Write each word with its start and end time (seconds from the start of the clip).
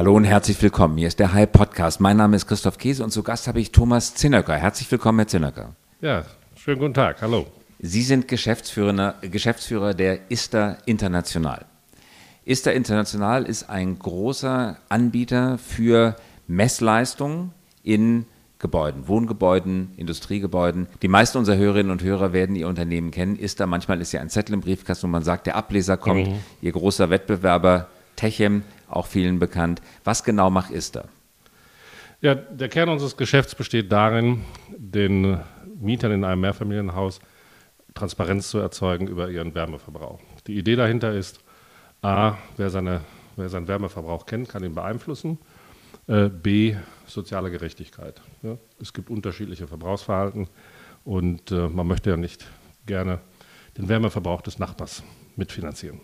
Hallo 0.00 0.16
und 0.16 0.24
herzlich 0.24 0.62
willkommen. 0.62 0.96
Hier 0.96 1.08
ist 1.08 1.18
der 1.18 1.34
High 1.34 1.52
Podcast. 1.52 2.00
Mein 2.00 2.16
Name 2.16 2.34
ist 2.34 2.46
Christoph 2.46 2.78
Käse 2.78 3.04
und 3.04 3.10
zu 3.10 3.22
Gast 3.22 3.46
habe 3.46 3.60
ich 3.60 3.70
Thomas 3.70 4.14
Zinnecker. 4.14 4.56
Herzlich 4.56 4.90
willkommen, 4.90 5.18
Herr 5.18 5.28
Zinnecker. 5.28 5.74
Ja, 6.00 6.24
schönen 6.56 6.78
guten 6.78 6.94
Tag. 6.94 7.20
Hallo. 7.20 7.46
Sie 7.80 8.00
sind 8.00 8.26
Geschäftsführer, 8.26 9.16
Geschäftsführer 9.20 9.92
der 9.92 10.30
ISTA 10.30 10.78
International. 10.86 11.66
ISTA 12.46 12.70
International 12.70 13.44
ist 13.44 13.68
ein 13.68 13.98
großer 13.98 14.78
Anbieter 14.88 15.58
für 15.58 16.16
Messleistungen 16.46 17.52
in 17.82 18.24
Gebäuden, 18.58 19.06
Wohngebäuden, 19.06 19.92
Industriegebäuden. 19.98 20.86
Die 21.02 21.08
meisten 21.08 21.36
unserer 21.36 21.58
Hörerinnen 21.58 21.92
und 21.92 22.02
Hörer 22.02 22.32
werden 22.32 22.56
Ihr 22.56 22.68
Unternehmen 22.68 23.10
kennen. 23.10 23.38
ISTA, 23.38 23.66
manchmal 23.66 24.00
ist 24.00 24.12
ja 24.12 24.22
ein 24.22 24.30
Zettel 24.30 24.54
im 24.54 24.62
Briefkasten, 24.62 25.08
wo 25.08 25.10
man 25.10 25.24
sagt, 25.24 25.46
der 25.46 25.56
Ableser 25.56 25.98
kommt. 25.98 26.26
Mhm. 26.26 26.38
Ihr 26.62 26.72
großer 26.72 27.10
Wettbewerber 27.10 27.88
Techem, 28.16 28.62
auch 28.90 29.06
vielen 29.06 29.38
bekannt. 29.38 29.80
Was 30.04 30.24
genau 30.24 30.50
macht 30.50 30.70
ISTA? 30.70 31.04
Ja, 32.20 32.34
der 32.34 32.68
Kern 32.68 32.90
unseres 32.90 33.16
Geschäfts 33.16 33.54
besteht 33.54 33.90
darin, 33.90 34.42
den 34.76 35.38
Mietern 35.80 36.12
in 36.12 36.24
einem 36.24 36.42
Mehrfamilienhaus 36.42 37.20
Transparenz 37.94 38.50
zu 38.50 38.58
erzeugen 38.58 39.08
über 39.08 39.30
ihren 39.30 39.54
Wärmeverbrauch. 39.54 40.20
Die 40.46 40.58
Idee 40.58 40.76
dahinter 40.76 41.12
ist, 41.14 41.40
a, 42.02 42.36
wer, 42.56 42.70
seine, 42.70 43.00
wer 43.36 43.48
seinen 43.48 43.68
Wärmeverbrauch 43.68 44.26
kennt, 44.26 44.48
kann 44.48 44.62
ihn 44.62 44.74
beeinflussen. 44.74 45.38
Äh, 46.06 46.28
b, 46.28 46.76
soziale 47.06 47.50
Gerechtigkeit. 47.50 48.20
Ja? 48.42 48.56
Es 48.80 48.92
gibt 48.92 49.10
unterschiedliche 49.10 49.66
Verbrauchsverhalten 49.66 50.48
und 51.04 51.50
äh, 51.50 51.68
man 51.68 51.86
möchte 51.86 52.10
ja 52.10 52.16
nicht 52.16 52.46
gerne 52.86 53.20
den 53.76 53.88
Wärmeverbrauch 53.88 54.42
des 54.42 54.58
Nachbars 54.58 55.02
mitfinanzieren. 55.36 56.00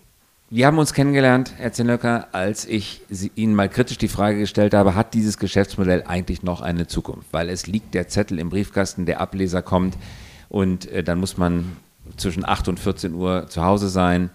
Wir 0.49 0.69
haben 0.69 0.79
uns 0.79 0.95
kennengelernt, 0.95 1.55
Herr 1.57 1.73
Zinnecker, 1.73 2.29
als 2.31 2.67
ich 2.67 3.03
Ihnen 3.35 3.57
mal 3.57 3.69
kritisch 3.69 3.99
die 3.99 4.07
Frage 4.07 4.39
gestellt 4.39 4.75
habe, 4.75 4.95
hat 4.95 5.13
dieses 5.13 5.39
Geschäftsmodell 5.39 6.05
eigentlich 6.07 6.45
noch 6.45 6.61
eine 6.61 6.87
Zukunft? 6.87 7.27
Weil 7.33 7.49
es 7.49 7.67
liegt 7.67 7.95
der 7.95 8.07
Zettel 8.07 8.39
im 8.39 8.49
Briefkasten, 8.49 9.07
der 9.07 9.21
Ableser 9.21 9.61
kommt 9.63 9.99
und 10.49 10.87
äh, 10.87 11.03
dann 11.03 11.19
muss 11.19 11.37
man 11.37 11.77
zwischen 12.17 12.45
8 12.45 12.69
und 12.69 12.79
14 12.79 13.13
Uhr 13.15 13.49
zu 13.49 13.65
Hause 13.65 13.89
sein 13.89 14.31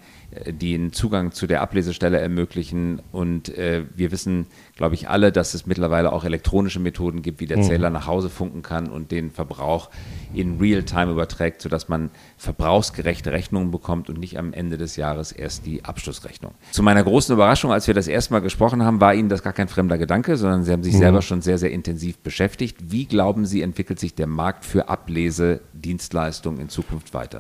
die 0.48 0.76
einen 0.76 0.94
Zugang 0.94 1.32
zu 1.32 1.46
der 1.46 1.62
Ablesestelle 1.62 2.20
ermöglichen. 2.20 3.02
Und 3.12 3.50
äh, 3.58 3.84
wir 3.96 4.12
wissen, 4.12 4.48
glaube 4.76 4.96
ich, 4.96 5.10
alle, 5.10 5.32
dass 5.32 5.54
es 5.54 5.66
mittlerweile 5.66 6.14
auch 6.14 6.24
elektronische 6.24 6.80
Methoden 6.80 7.22
gibt, 7.22 7.42
wie 7.42 7.48
der 7.48 7.58
mhm. 7.58 7.64
Zähler 7.64 7.90
nach 7.90 8.08
Hause 8.08 8.30
funken 8.30 8.62
kann 8.62 8.90
und 8.90 9.12
den 9.12 9.32
Verbrauch 9.32 9.90
in 10.34 10.60
Realtime 10.60 11.12
überträgt, 11.12 11.62
sodass 11.62 11.90
man 11.90 12.12
verbrauchsgerechte 12.38 13.32
Rechnungen 13.34 13.72
bekommt 13.72 14.10
und 14.10 14.20
nicht 14.20 14.40
am 14.40 14.54
Ende 14.54 14.78
des 14.78 14.96
Jahres 14.96 15.32
erst 15.34 15.66
die 15.66 15.84
Abschlussrechnung. 15.84 16.54
Zu 16.72 16.82
meiner 16.82 17.04
großen 17.04 17.34
Überraschung, 17.34 17.72
als 17.74 17.88
wir 17.88 17.94
das 17.94 18.08
erste 18.08 18.34
Mal 18.34 18.40
gesprochen 18.40 18.84
haben, 18.84 19.02
war 19.02 19.14
Ihnen 19.14 19.30
das 19.30 19.44
gar 19.44 19.54
kein 19.54 19.68
fremder 19.68 19.98
Gedanke, 19.98 20.38
sondern 20.38 20.64
Sie 20.64 20.72
haben 20.72 20.84
sich 20.84 20.94
mhm. 20.94 21.00
selber 21.00 21.22
schon 21.22 21.42
sehr, 21.42 21.58
sehr 21.58 21.72
intensiv 21.72 22.18
beschäftigt. 22.20 22.78
Wie 22.92 23.06
glauben 23.06 23.46
Sie, 23.46 23.62
entwickelt 23.62 24.00
sich 24.00 24.16
der 24.16 24.28
Markt 24.28 24.64
für 24.64 24.88
Ablesedienstleistungen 24.88 26.62
in 26.62 26.70
Zukunft 26.70 27.14
weiter? 27.14 27.40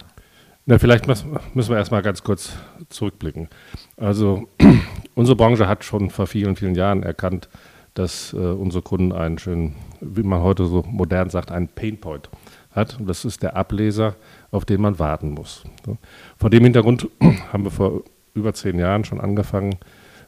Na, 0.72 0.80
vielleicht 0.80 1.06
müssen 1.06 1.34
wir 1.54 1.76
erstmal 1.76 2.02
ganz 2.02 2.24
kurz 2.24 2.54
zurückblicken. 2.88 3.50
Also 3.98 4.48
unsere 5.16 5.36
Branche 5.36 5.68
hat 5.68 5.84
schon 5.84 6.10
vor 6.10 6.28
vielen, 6.28 6.56
vielen 6.56 6.76
Jahren 6.76 7.04
erkannt, 7.04 7.50
dass 7.94 8.32
äh, 8.32 8.38
unsere 8.38 8.82
Kunden 8.82 9.12
einen 9.12 9.38
schönen, 9.38 9.76
wie 10.00 10.24
man 10.24 10.42
heute 10.42 10.66
so 10.68 10.86
modern 10.88 11.30
sagt, 11.30 11.52
einen 11.52 11.68
Painpoint 11.68 12.30
hat. 12.74 12.98
Und 13.02 13.08
das 13.08 13.26
ist 13.26 13.44
der 13.44 13.58
Ableser, 13.58 14.16
auf 14.50 14.64
den 14.64 14.80
man 14.80 14.98
warten 14.98 15.32
muss. 15.32 15.66
So. 15.86 15.98
Vor 16.38 16.50
dem 16.50 16.64
Hintergrund 16.64 17.10
haben 17.52 17.66
wir 17.66 17.72
vor 17.72 18.04
über 18.34 18.54
zehn 18.54 18.80
Jahren 18.80 19.04
schon 19.04 19.20
angefangen, 19.20 19.76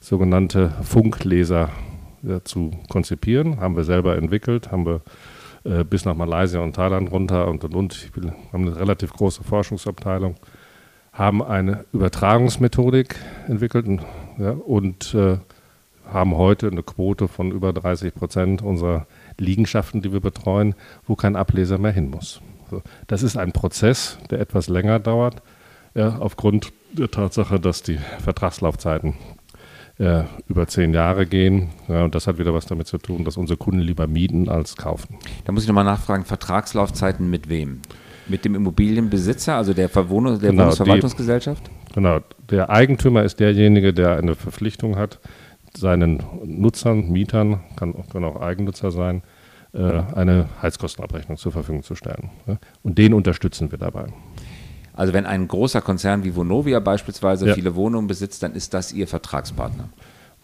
sogenannte 0.02 0.72
Funkleser 0.84 1.70
ja, 2.22 2.44
zu 2.44 2.72
konzipieren. 2.90 3.62
Haben 3.62 3.78
wir 3.78 3.86
selber 3.86 4.18
entwickelt, 4.18 4.74
haben 4.74 4.86
wir 4.86 5.04
äh, 5.64 5.84
bis 5.84 6.06
nach 6.06 6.16
Malaysia 6.16 6.60
und 6.60 6.76
Thailand 6.76 7.12
runter 7.12 7.48
und 7.48 7.64
und 7.64 7.76
und. 7.76 8.12
Wir 8.16 8.34
haben 8.52 8.68
eine 8.68 8.76
relativ 8.76 9.14
große 9.14 9.44
Forschungsabteilung, 9.44 10.36
haben 11.12 11.42
eine 11.44 11.86
Übertragungsmethodik 11.94 13.16
entwickelt 13.48 13.88
und, 13.88 14.02
ja, 14.38 14.52
und 14.52 15.14
äh, 15.14 15.38
haben 16.12 16.36
heute 16.36 16.68
eine 16.68 16.84
Quote 16.84 17.28
von 17.28 17.52
über 17.52 17.72
30 17.72 18.14
Prozent 18.14 18.62
unserer 18.62 19.08
Liegenschaften, 19.38 20.02
die 20.02 20.12
wir 20.12 20.20
betreuen, 20.20 20.76
wo 21.08 21.16
kein 21.16 21.36
Ableser 21.36 21.78
mehr 21.78 21.92
hin 21.92 22.10
muss. 22.10 22.42
So, 22.70 22.82
das 23.08 23.24
ist 23.24 23.38
ein 23.38 23.52
Prozess, 23.52 24.18
der 24.30 24.40
etwas 24.40 24.68
länger 24.68 25.00
dauert, 25.00 25.42
ja, 25.96 26.18
aufgrund 26.18 26.74
der 26.92 27.10
Tatsache, 27.10 27.60
dass 27.60 27.84
die 27.84 28.00
Vertragslaufzeiten 28.20 29.16
äh, 30.00 30.24
über 30.48 30.68
zehn 30.68 30.94
Jahre 30.94 31.26
gehen. 31.26 31.70
Ja, 31.88 32.04
und 32.04 32.16
das 32.16 32.28
hat 32.28 32.38
wieder 32.38 32.54
was 32.54 32.66
damit 32.66 32.88
zu 32.88 32.98
tun, 32.98 33.26
dass 33.26 33.38
unsere 33.38 33.58
Kunden 33.58 33.80
lieber 33.80 34.08
mieten 34.08 34.50
als 34.50 34.76
kaufen. 34.76 35.18
Da 35.46 35.52
muss 35.52 35.64
ich 35.64 35.68
nochmal 35.68 35.84
nachfragen, 35.84 36.26
Vertragslaufzeiten 36.26 37.30
mit 37.30 37.50
wem? 37.50 37.82
Mit 38.28 38.46
dem 38.46 38.56
Immobilienbesitzer, 38.56 39.56
also 39.56 39.74
der, 39.74 39.90
Verwohnung, 39.90 40.40
der 40.40 40.52
genau, 40.52 40.64
Wohnungsverwaltungsgesellschaft? 40.64 41.70
Die, 41.90 41.94
genau, 41.96 42.20
der 42.50 42.70
Eigentümer 42.70 43.24
ist 43.24 43.40
derjenige, 43.40 43.94
der 43.94 44.18
eine 44.18 44.36
Verpflichtung 44.36 44.98
hat, 44.98 45.20
seinen 45.76 46.24
Nutzern, 46.46 47.12
Mietern, 47.12 47.62
kann, 47.76 47.96
kann 48.10 48.24
auch 48.24 48.40
Eigennutzer 48.42 48.92
sein, 48.92 49.24
äh, 49.74 50.04
eine 50.16 50.48
Heizkostenabrechnung 50.62 51.38
zur 51.38 51.52
Verfügung 51.52 51.84
zu 51.84 51.96
stellen. 51.96 52.30
Und 52.84 52.98
den 52.98 53.14
unterstützen 53.14 53.72
wir 53.72 53.80
dabei. 53.80 54.06
Also 54.94 55.14
wenn 55.14 55.26
ein 55.26 55.48
großer 55.48 55.82
Konzern 55.82 56.24
wie 56.24 56.36
Vonovia 56.36 56.80
beispielsweise 56.80 57.48
ja. 57.48 57.54
viele 57.54 57.76
Wohnungen 57.76 58.08
besitzt, 58.08 58.44
dann 58.44 58.54
ist 58.54 58.74
das 58.74 58.92
Ihr 58.92 59.08
Vertragspartner. 59.08 59.90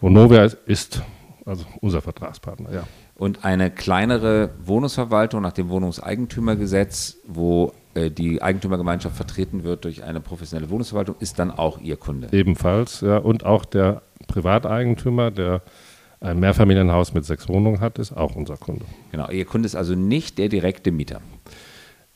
Vonovia 0.00 0.48
ist 0.66 1.02
also 1.46 1.64
unser 1.80 2.00
Vertragspartner, 2.00 2.72
ja. 2.72 2.84
Und 3.16 3.44
eine 3.44 3.70
kleinere 3.70 4.50
Wohnungsverwaltung 4.64 5.42
nach 5.42 5.52
dem 5.52 5.68
Wohnungseigentümergesetz, 5.68 7.18
wo 7.26 7.74
äh, 7.94 8.10
die 8.10 8.40
Eigentümergemeinschaft 8.40 9.14
vertreten 9.14 9.62
wird 9.62 9.84
durch 9.84 10.04
eine 10.04 10.20
professionelle 10.20 10.70
Wohnungsverwaltung, 10.70 11.16
ist 11.20 11.38
dann 11.38 11.50
auch 11.50 11.80
Ihr 11.80 11.96
Kunde. 11.96 12.28
Ebenfalls, 12.32 13.02
ja. 13.02 13.18
Und 13.18 13.44
auch 13.44 13.64
der 13.64 14.02
Privateigentümer, 14.26 15.30
der 15.30 15.62
ein 16.20 16.38
Mehrfamilienhaus 16.38 17.14
mit 17.14 17.24
sechs 17.24 17.48
Wohnungen 17.48 17.80
hat, 17.80 17.98
ist 17.98 18.12
auch 18.12 18.36
unser 18.36 18.56
Kunde. 18.56 18.84
Genau, 19.10 19.28
Ihr 19.30 19.44
Kunde 19.44 19.66
ist 19.66 19.74
also 19.74 19.94
nicht 19.94 20.38
der 20.38 20.48
direkte 20.48 20.90
Mieter. 20.90 21.20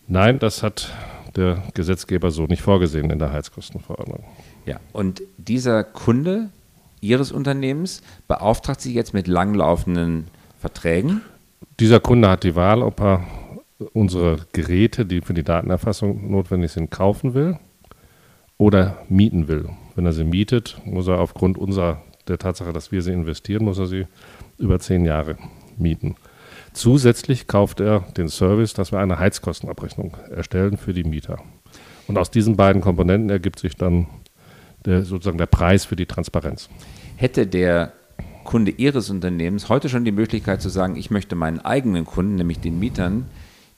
Nein, 0.06 0.38
das 0.38 0.62
hat 0.62 0.92
der 1.36 1.62
Gesetzgeber 1.74 2.30
so 2.30 2.44
nicht 2.46 2.62
vorgesehen 2.62 3.10
in 3.10 3.18
der 3.18 3.32
Heizkostenverordnung. 3.32 4.24
Ja, 4.66 4.80
und 4.92 5.22
dieser 5.36 5.84
Kunde 5.84 6.50
Ihres 7.00 7.32
Unternehmens 7.32 8.02
beauftragt 8.28 8.80
Sie 8.80 8.94
jetzt 8.94 9.12
mit 9.12 9.28
langlaufenden 9.28 10.28
Verträgen? 10.58 11.20
Dieser 11.78 12.00
Kunde 12.00 12.30
hat 12.30 12.44
die 12.44 12.54
Wahl, 12.54 12.82
ob 12.82 13.00
er 13.00 13.26
unsere 13.92 14.38
Geräte, 14.52 15.04
die 15.04 15.20
für 15.20 15.34
die 15.34 15.42
Datenerfassung 15.42 16.30
notwendig 16.30 16.72
sind, 16.72 16.90
kaufen 16.90 17.34
will 17.34 17.58
oder 18.56 18.96
mieten 19.08 19.48
will. 19.48 19.68
Wenn 19.94 20.06
er 20.06 20.12
sie 20.12 20.24
mietet, 20.24 20.80
muss 20.84 21.08
er 21.08 21.20
aufgrund 21.20 21.58
unserer, 21.58 22.02
der 22.28 22.38
Tatsache, 22.38 22.72
dass 22.72 22.92
wir 22.92 23.02
sie 23.02 23.12
investieren, 23.12 23.64
muss 23.64 23.78
er 23.78 23.86
sie 23.86 24.06
über 24.58 24.78
zehn 24.78 25.04
Jahre 25.04 25.36
mieten. 25.76 26.16
Zusätzlich 26.74 27.46
kauft 27.46 27.80
er 27.80 28.00
den 28.16 28.28
Service, 28.28 28.74
dass 28.74 28.90
wir 28.92 28.98
eine 28.98 29.18
Heizkostenabrechnung 29.18 30.16
erstellen 30.30 30.76
für 30.76 30.92
die 30.92 31.04
Mieter. 31.04 31.38
Und 32.08 32.18
aus 32.18 32.30
diesen 32.30 32.56
beiden 32.56 32.82
Komponenten 32.82 33.30
ergibt 33.30 33.60
sich 33.60 33.76
dann 33.76 34.08
der, 34.84 35.04
sozusagen 35.04 35.38
der 35.38 35.46
Preis 35.46 35.84
für 35.84 35.96
die 35.96 36.06
Transparenz. 36.06 36.68
Hätte 37.16 37.46
der 37.46 37.92
Kunde 38.42 38.72
Ihres 38.72 39.08
Unternehmens 39.08 39.68
heute 39.68 39.88
schon 39.88 40.04
die 40.04 40.12
Möglichkeit 40.12 40.60
zu 40.60 40.68
sagen, 40.68 40.96
ich 40.96 41.10
möchte 41.10 41.36
meinen 41.36 41.60
eigenen 41.60 42.04
Kunden, 42.04 42.34
nämlich 42.34 42.58
den 42.58 42.78
Mietern, 42.80 43.26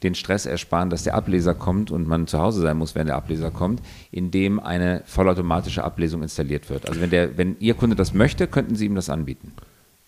den 0.03 0.15
Stress 0.15 0.47
ersparen, 0.47 0.91
dass 0.91 1.05
der 1.05 1.15
Ableser 1.15 1.55
kommt 1.55 1.91
und 1.91 2.09
man 2.09 2.27
zu 2.27 2.39
Hause 2.39 2.63
sein 2.63 2.79
muss, 2.79 2.95
wenn 2.95 3.07
der 3.07 3.17
Ableser 3.17 3.51
kommt, 3.51 3.81
indem 4.11 4.59
eine 4.59 5.03
vollautomatische 5.05 5.85
Ablesung 5.85 6.23
installiert 6.23 6.69
wird. 6.71 6.89
Also 6.89 7.01
wenn, 7.01 7.11
der, 7.11 7.37
wenn 7.37 7.57
Ihr 7.61 7.75
Kunde 7.75 7.95
das 7.95 8.15
möchte, 8.15 8.47
könnten 8.47 8.75
Sie 8.75 8.87
ihm 8.87 8.95
das 8.95 9.11
anbieten. 9.11 9.53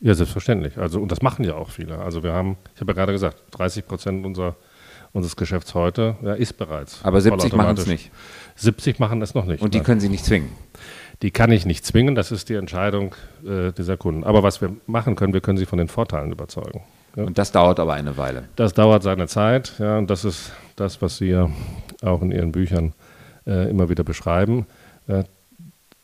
Ja, 0.00 0.14
selbstverständlich. 0.14 0.78
Also, 0.78 1.00
und 1.00 1.10
das 1.10 1.22
machen 1.22 1.44
ja 1.44 1.54
auch 1.54 1.70
viele. 1.70 1.98
Also 1.98 2.22
wir 2.22 2.32
haben, 2.32 2.56
ich 2.74 2.80
habe 2.80 2.92
ja 2.92 2.94
gerade 2.94 3.12
gesagt, 3.12 3.42
30 3.50 3.86
Prozent 3.86 4.24
unserer, 4.24 4.54
unseres 5.12 5.36
Geschäfts 5.36 5.74
heute 5.74 6.16
ja, 6.22 6.34
ist 6.34 6.56
bereits. 6.56 7.00
Aber 7.02 7.20
70 7.20 7.52
machen 7.54 7.76
es 7.76 7.86
nicht. 7.86 8.10
70 8.56 9.00
machen 9.00 9.20
es 9.22 9.34
noch 9.34 9.44
nicht. 9.44 9.62
Und 9.62 9.74
die 9.74 9.78
nein. 9.78 9.86
können 9.86 10.00
Sie 10.00 10.08
nicht 10.08 10.24
zwingen? 10.24 10.50
Die 11.22 11.32
kann 11.32 11.50
ich 11.50 11.66
nicht 11.66 11.84
zwingen, 11.84 12.14
das 12.14 12.30
ist 12.30 12.48
die 12.48 12.54
Entscheidung 12.54 13.12
äh, 13.44 13.72
dieser 13.72 13.96
Kunden. 13.96 14.22
Aber 14.22 14.44
was 14.44 14.60
wir 14.60 14.76
machen 14.86 15.16
können, 15.16 15.32
wir 15.32 15.40
können 15.40 15.58
sie 15.58 15.66
von 15.66 15.78
den 15.78 15.88
Vorteilen 15.88 16.30
überzeugen. 16.30 16.82
Ja? 17.16 17.24
Und 17.24 17.38
das 17.38 17.50
dauert 17.50 17.80
aber 17.80 17.94
eine 17.94 18.16
Weile. 18.16 18.44
Das 18.54 18.72
dauert 18.72 19.02
seine 19.02 19.26
Zeit, 19.26 19.72
ja, 19.80 19.98
und 19.98 20.08
das 20.10 20.24
ist 20.24 20.52
das, 20.76 21.02
was 21.02 21.16
Sie 21.16 21.30
ja 21.30 21.50
auch 22.02 22.22
in 22.22 22.30
Ihren 22.30 22.52
Büchern 22.52 22.92
äh, 23.48 23.68
immer 23.68 23.88
wieder 23.88 24.04
beschreiben. 24.04 24.66
Äh, 25.08 25.24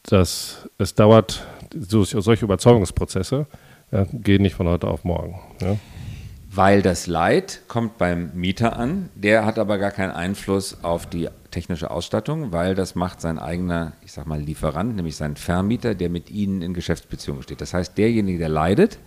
dass 0.03 0.69
es 0.79 0.97
dauert, 0.97 1.47
so, 1.79 2.03
solche 2.05 2.45
Überzeugungsprozesse, 2.45 3.47
ja, 3.95 4.07
gehen 4.13 4.43
nicht 4.43 4.57
von 4.57 4.69
heute 4.69 4.89
auf 4.89 5.05
morgen. 5.05 5.39
Ja. 5.63 5.77
Weil 6.51 6.83
das 6.83 7.07
Leid 7.07 7.63
kommt 7.69 7.99
beim 7.99 8.31
Mieter 8.35 8.77
an, 8.77 9.09
der 9.15 9.45
hat 9.45 9.59
aber 9.59 9.79
gar 9.79 9.91
keinen 9.91 10.13
Einfluss 10.13 10.85
auf 10.85 11.07
die 11.07 11.29
technische 11.51 11.91
Ausstattung, 11.91 12.53
weil 12.53 12.75
das 12.75 12.95
macht 12.95 13.21
sein 13.21 13.39
eigener, 13.39 13.93
ich 14.05 14.13
sag 14.13 14.27
mal, 14.27 14.41
Lieferant, 14.41 14.95
nämlich 14.97 15.17
sein 15.17 15.37
Vermieter, 15.37 15.95
der 15.95 16.11
mit 16.11 16.31
Ihnen 16.31 16.63
in 16.63 16.75
Geschäftsbeziehungen 16.75 17.43
steht. 17.43 17.61
Das 17.61 17.75
heißt, 17.75 17.97
derjenige, 17.99 18.39
der 18.39 18.49
leidet, 18.49 18.99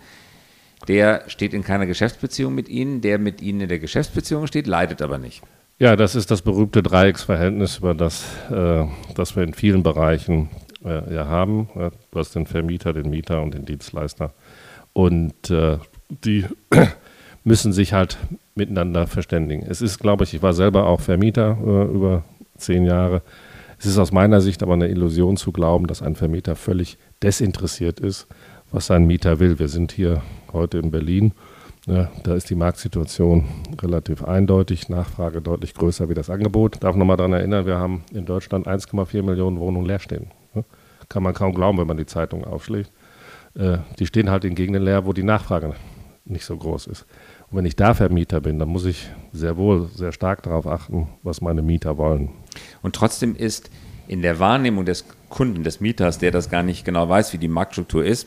der 0.88 1.24
steht 1.28 1.54
in 1.54 1.62
keiner 1.62 1.86
Geschäftsbeziehung 1.86 2.54
mit 2.54 2.68
Ihnen, 2.68 3.00
der 3.00 3.18
mit 3.18 3.40
Ihnen 3.40 3.62
in 3.62 3.68
der 3.68 3.78
Geschäftsbeziehung 3.78 4.46
steht, 4.46 4.66
leidet 4.66 5.02
aber 5.02 5.18
nicht. 5.18 5.42
Ja, 5.78 5.96
das 5.96 6.14
ist 6.14 6.30
das 6.30 6.42
berühmte 6.42 6.82
Dreiecksverhältnis, 6.82 7.78
über 7.78 7.94
das, 7.94 8.24
äh, 8.50 8.84
das 9.14 9.36
wir 9.36 9.42
in 9.42 9.54
vielen 9.54 9.82
Bereichen 9.82 10.50
äh, 10.84 11.14
ja 11.14 11.26
haben. 11.26 11.68
Du 12.10 12.18
hast 12.18 12.34
den 12.34 12.46
Vermieter, 12.46 12.92
den 12.92 13.10
Mieter 13.10 13.42
und 13.42 13.54
den 13.54 13.64
Dienstleister. 13.64 14.32
Und 14.98 15.48
äh, 15.50 15.78
die 16.24 16.44
müssen 17.44 17.72
sich 17.72 17.92
halt 17.92 18.18
miteinander 18.56 19.06
verständigen. 19.06 19.64
Es 19.64 19.80
ist, 19.80 20.00
glaube 20.00 20.24
ich, 20.24 20.34
ich 20.34 20.42
war 20.42 20.54
selber 20.54 20.88
auch 20.88 21.00
Vermieter 21.00 21.56
äh, 21.64 21.84
über 21.84 22.24
zehn 22.56 22.84
Jahre. 22.84 23.22
Es 23.78 23.86
ist 23.86 23.96
aus 23.96 24.10
meiner 24.10 24.40
Sicht 24.40 24.60
aber 24.60 24.72
eine 24.72 24.88
Illusion 24.88 25.36
zu 25.36 25.52
glauben, 25.52 25.86
dass 25.86 26.02
ein 26.02 26.16
Vermieter 26.16 26.56
völlig 26.56 26.98
desinteressiert 27.22 28.00
ist, 28.00 28.26
was 28.72 28.86
sein 28.86 29.06
Mieter 29.06 29.38
will. 29.38 29.60
Wir 29.60 29.68
sind 29.68 29.92
hier 29.92 30.20
heute 30.52 30.78
in 30.78 30.90
Berlin. 30.90 31.30
Ja, 31.86 32.10
da 32.24 32.34
ist 32.34 32.50
die 32.50 32.56
Marktsituation 32.56 33.44
relativ 33.80 34.24
eindeutig, 34.24 34.88
Nachfrage 34.88 35.40
deutlich 35.40 35.74
größer 35.74 36.08
wie 36.08 36.14
das 36.14 36.28
Angebot. 36.28 36.74
Ich 36.74 36.80
darf 36.80 36.96
nochmal 36.96 37.16
daran 37.16 37.34
erinnern, 37.34 37.66
wir 37.66 37.78
haben 37.78 38.02
in 38.12 38.26
Deutschland 38.26 38.66
1,4 38.66 39.22
Millionen 39.22 39.60
Wohnungen 39.60 39.86
leer 39.86 40.00
stehen. 40.00 40.26
Kann 41.08 41.22
man 41.22 41.34
kaum 41.34 41.54
glauben, 41.54 41.78
wenn 41.78 41.86
man 41.86 41.98
die 41.98 42.04
Zeitung 42.04 42.44
aufschlägt. 42.44 42.90
Äh, 43.58 43.78
die 43.98 44.06
stehen 44.06 44.30
halt 44.30 44.44
in 44.44 44.54
Gegenden 44.54 44.82
leer, 44.82 45.04
wo 45.04 45.12
die 45.12 45.22
Nachfrage 45.22 45.74
nicht 46.24 46.44
so 46.44 46.56
groß 46.56 46.86
ist. 46.86 47.06
Und 47.50 47.58
wenn 47.58 47.66
ich 47.66 47.76
da 47.76 47.94
Vermieter 47.94 48.40
bin, 48.40 48.58
dann 48.58 48.68
muss 48.68 48.84
ich 48.84 49.08
sehr 49.32 49.56
wohl 49.56 49.88
sehr 49.94 50.12
stark 50.12 50.42
darauf 50.42 50.66
achten, 50.66 51.08
was 51.22 51.40
meine 51.40 51.62
Mieter 51.62 51.96
wollen. 51.96 52.30
Und 52.82 52.94
trotzdem 52.94 53.34
ist 53.34 53.70
in 54.06 54.22
der 54.22 54.38
Wahrnehmung 54.38 54.84
des 54.84 55.04
Kunden, 55.28 55.64
des 55.64 55.80
Mieters, 55.80 56.18
der 56.18 56.30
das 56.30 56.50
gar 56.50 56.62
nicht 56.62 56.84
genau 56.84 57.08
weiß, 57.08 57.32
wie 57.32 57.38
die 57.38 57.48
Marktstruktur 57.48 58.04
ist, 58.04 58.26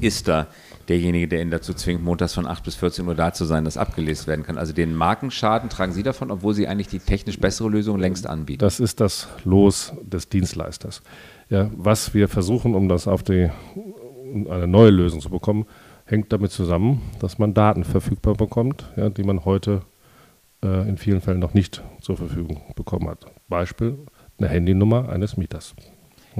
ist 0.00 0.28
da 0.28 0.46
derjenige, 0.88 1.28
der 1.28 1.42
ihn 1.42 1.50
dazu 1.50 1.72
zwingt, 1.72 2.02
montags 2.02 2.34
von 2.34 2.46
8 2.46 2.64
bis 2.64 2.74
14 2.74 3.06
Uhr 3.06 3.14
da 3.14 3.32
zu 3.32 3.44
sein, 3.44 3.64
das 3.64 3.76
abgelesen 3.76 4.26
werden 4.26 4.44
kann. 4.44 4.58
Also 4.58 4.72
den 4.72 4.94
Markenschaden 4.94 5.70
tragen 5.70 5.92
Sie 5.92 6.02
davon, 6.02 6.30
obwohl 6.30 6.52
Sie 6.52 6.66
eigentlich 6.66 6.88
die 6.88 6.98
technisch 6.98 7.38
bessere 7.38 7.68
Lösung 7.68 7.98
längst 7.98 8.26
anbieten. 8.26 8.60
Das 8.60 8.80
ist 8.80 9.00
das 9.00 9.28
Los 9.44 9.92
des 10.02 10.28
Dienstleisters. 10.28 11.02
Ja, 11.48 11.70
was 11.76 12.12
wir 12.14 12.28
versuchen, 12.28 12.74
um 12.74 12.88
das 12.88 13.06
auf 13.06 13.22
die, 13.22 13.50
eine 14.48 14.66
neue 14.66 14.90
Lösung 14.90 15.20
zu 15.20 15.30
bekommen, 15.30 15.66
hängt 16.04 16.32
damit 16.32 16.50
zusammen, 16.50 17.02
dass 17.20 17.38
man 17.38 17.54
Daten 17.54 17.84
verfügbar 17.84 18.34
bekommt, 18.34 18.90
ja, 18.96 19.10
die 19.10 19.22
man 19.22 19.44
heute 19.44 19.82
äh, 20.62 20.88
in 20.88 20.96
vielen 20.96 21.20
Fällen 21.20 21.40
noch 21.40 21.54
nicht 21.54 21.82
zur 22.00 22.16
Verfügung 22.16 22.60
bekommen 22.74 23.08
hat. 23.08 23.26
Beispiel 23.48 23.98
eine 24.38 24.48
Handynummer 24.48 25.08
eines 25.08 25.36
Mieters. 25.36 25.74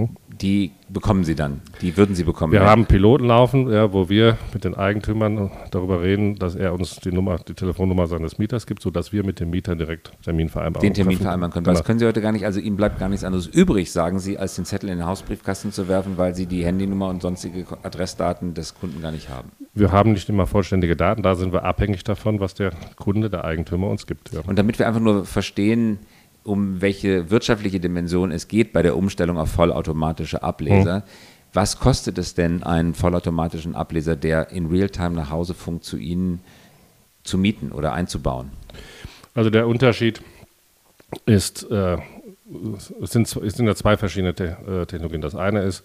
Hm? 0.01 0.17
Die 0.41 0.73
bekommen 0.89 1.25
Sie 1.25 1.35
dann, 1.35 1.61
die 1.83 1.97
würden 1.99 2.15
Sie 2.15 2.25
bekommen. 2.25 2.53
Wir 2.53 2.63
haben 2.63 2.87
Piloten 2.87 3.27
laufen, 3.27 3.71
ja, 3.71 3.93
wo 3.93 4.09
wir 4.09 4.39
mit 4.55 4.65
den 4.65 4.75
Eigentümern 4.75 5.51
darüber 5.71 6.01
reden, 6.01 6.37
dass 6.37 6.55
er 6.55 6.73
uns 6.73 6.97
die 6.97 7.13
Nummer, 7.13 7.37
die 7.39 7.53
Telefonnummer 7.53 8.07
seines 8.07 8.39
Mieters 8.39 8.67
gibt, 8.67 8.81
sodass 8.81 9.13
wir 9.13 9.23
mit 9.23 9.39
dem 9.39 9.51
Mieter 9.51 9.77
direkt 9.77 10.13
Termin 10.25 10.49
vereinbaren 10.49 10.83
Den 10.83 10.95
Termin 10.95 11.19
vereinbaren 11.19 11.53
können. 11.53 11.65
Genau. 11.65 11.77
Das 11.77 11.85
können 11.85 11.99
Sie 11.99 12.07
heute 12.07 12.23
gar 12.23 12.33
nicht, 12.33 12.47
also 12.47 12.59
Ihnen 12.59 12.77
bleibt 12.77 12.99
gar 12.99 13.11
nichts 13.11 13.23
anderes 13.23 13.47
übrig, 13.47 13.93
sagen 13.93 14.19
Sie, 14.19 14.39
als 14.39 14.57
den 14.57 14.65
Zettel 14.65 14.89
in 14.89 14.99
den 14.99 15.07
Hausbriefkasten 15.07 15.73
zu 15.73 15.89
werfen, 15.89 16.17
weil 16.17 16.35
Sie 16.35 16.47
die 16.47 16.65
Handynummer 16.65 17.09
und 17.09 17.21
sonstige 17.21 17.67
Adressdaten 17.83 18.55
des 18.55 18.75
Kunden 18.75 19.03
gar 19.03 19.13
nicht 19.13 19.29
haben. 19.29 19.51
Wir 19.75 19.93
haben 19.93 20.13
nicht 20.13 20.29
immer 20.31 20.47
vollständige 20.47 20.97
Daten, 20.97 21.23
da 21.23 21.35
sind 21.35 21.53
wir 21.53 21.65
abhängig 21.65 22.03
davon, 22.05 22.41
was 22.41 22.55
der 22.55 22.73
Kunde, 22.97 23.29
der 23.29 23.45
Eigentümer 23.45 23.89
uns 23.89 24.07
gibt. 24.07 24.33
Ja. 24.33 24.41
Und 24.47 24.59
damit 24.59 24.79
wir 24.79 24.89
einfach 24.89 25.01
nur 25.01 25.27
verstehen, 25.27 25.99
um 26.45 26.81
welche 26.81 27.31
wirtschaftliche 27.31 27.81
Dimension 27.81 28.31
es 28.31 28.49
geht 28.49 28.73
bei 28.73 28.83
der 28.83 28.97
Umstellung 28.97 29.39
auf 29.39 29.51
vollautomatische 29.51 30.43
Ableser. 30.43 30.97
Hm. 30.97 31.03
Was 31.53 31.81
kostet 31.81 32.17
es 32.19 32.35
denn, 32.35 32.63
einen 32.63 32.95
vollautomatischen 32.95 33.75
Ableser, 33.75 34.15
der 34.15 34.51
in 34.51 34.67
Realtime 34.67 35.11
nach 35.11 35.31
Hause 35.31 35.55
funkt, 35.55 35.85
zu 35.85 35.97
Ihnen 35.97 36.41
zu 37.25 37.39
mieten 37.39 37.73
oder 37.73 37.93
einzubauen? 37.93 38.51
Also 39.35 39.51
der 39.51 39.67
Unterschied 39.67 40.23
ist, 41.27 41.69
äh, 41.71 41.99
es, 43.03 43.11
sind, 43.11 43.27
es 43.27 43.55
sind 43.55 43.67
ja 43.67 43.75
zwei 43.75 43.97
verschiedene 43.97 44.35
Te 44.35 44.57
äh, 44.67 44.87
Technologien. 44.87 45.21
Das 45.21 45.35
eine 45.35 45.63
ist, 45.63 45.83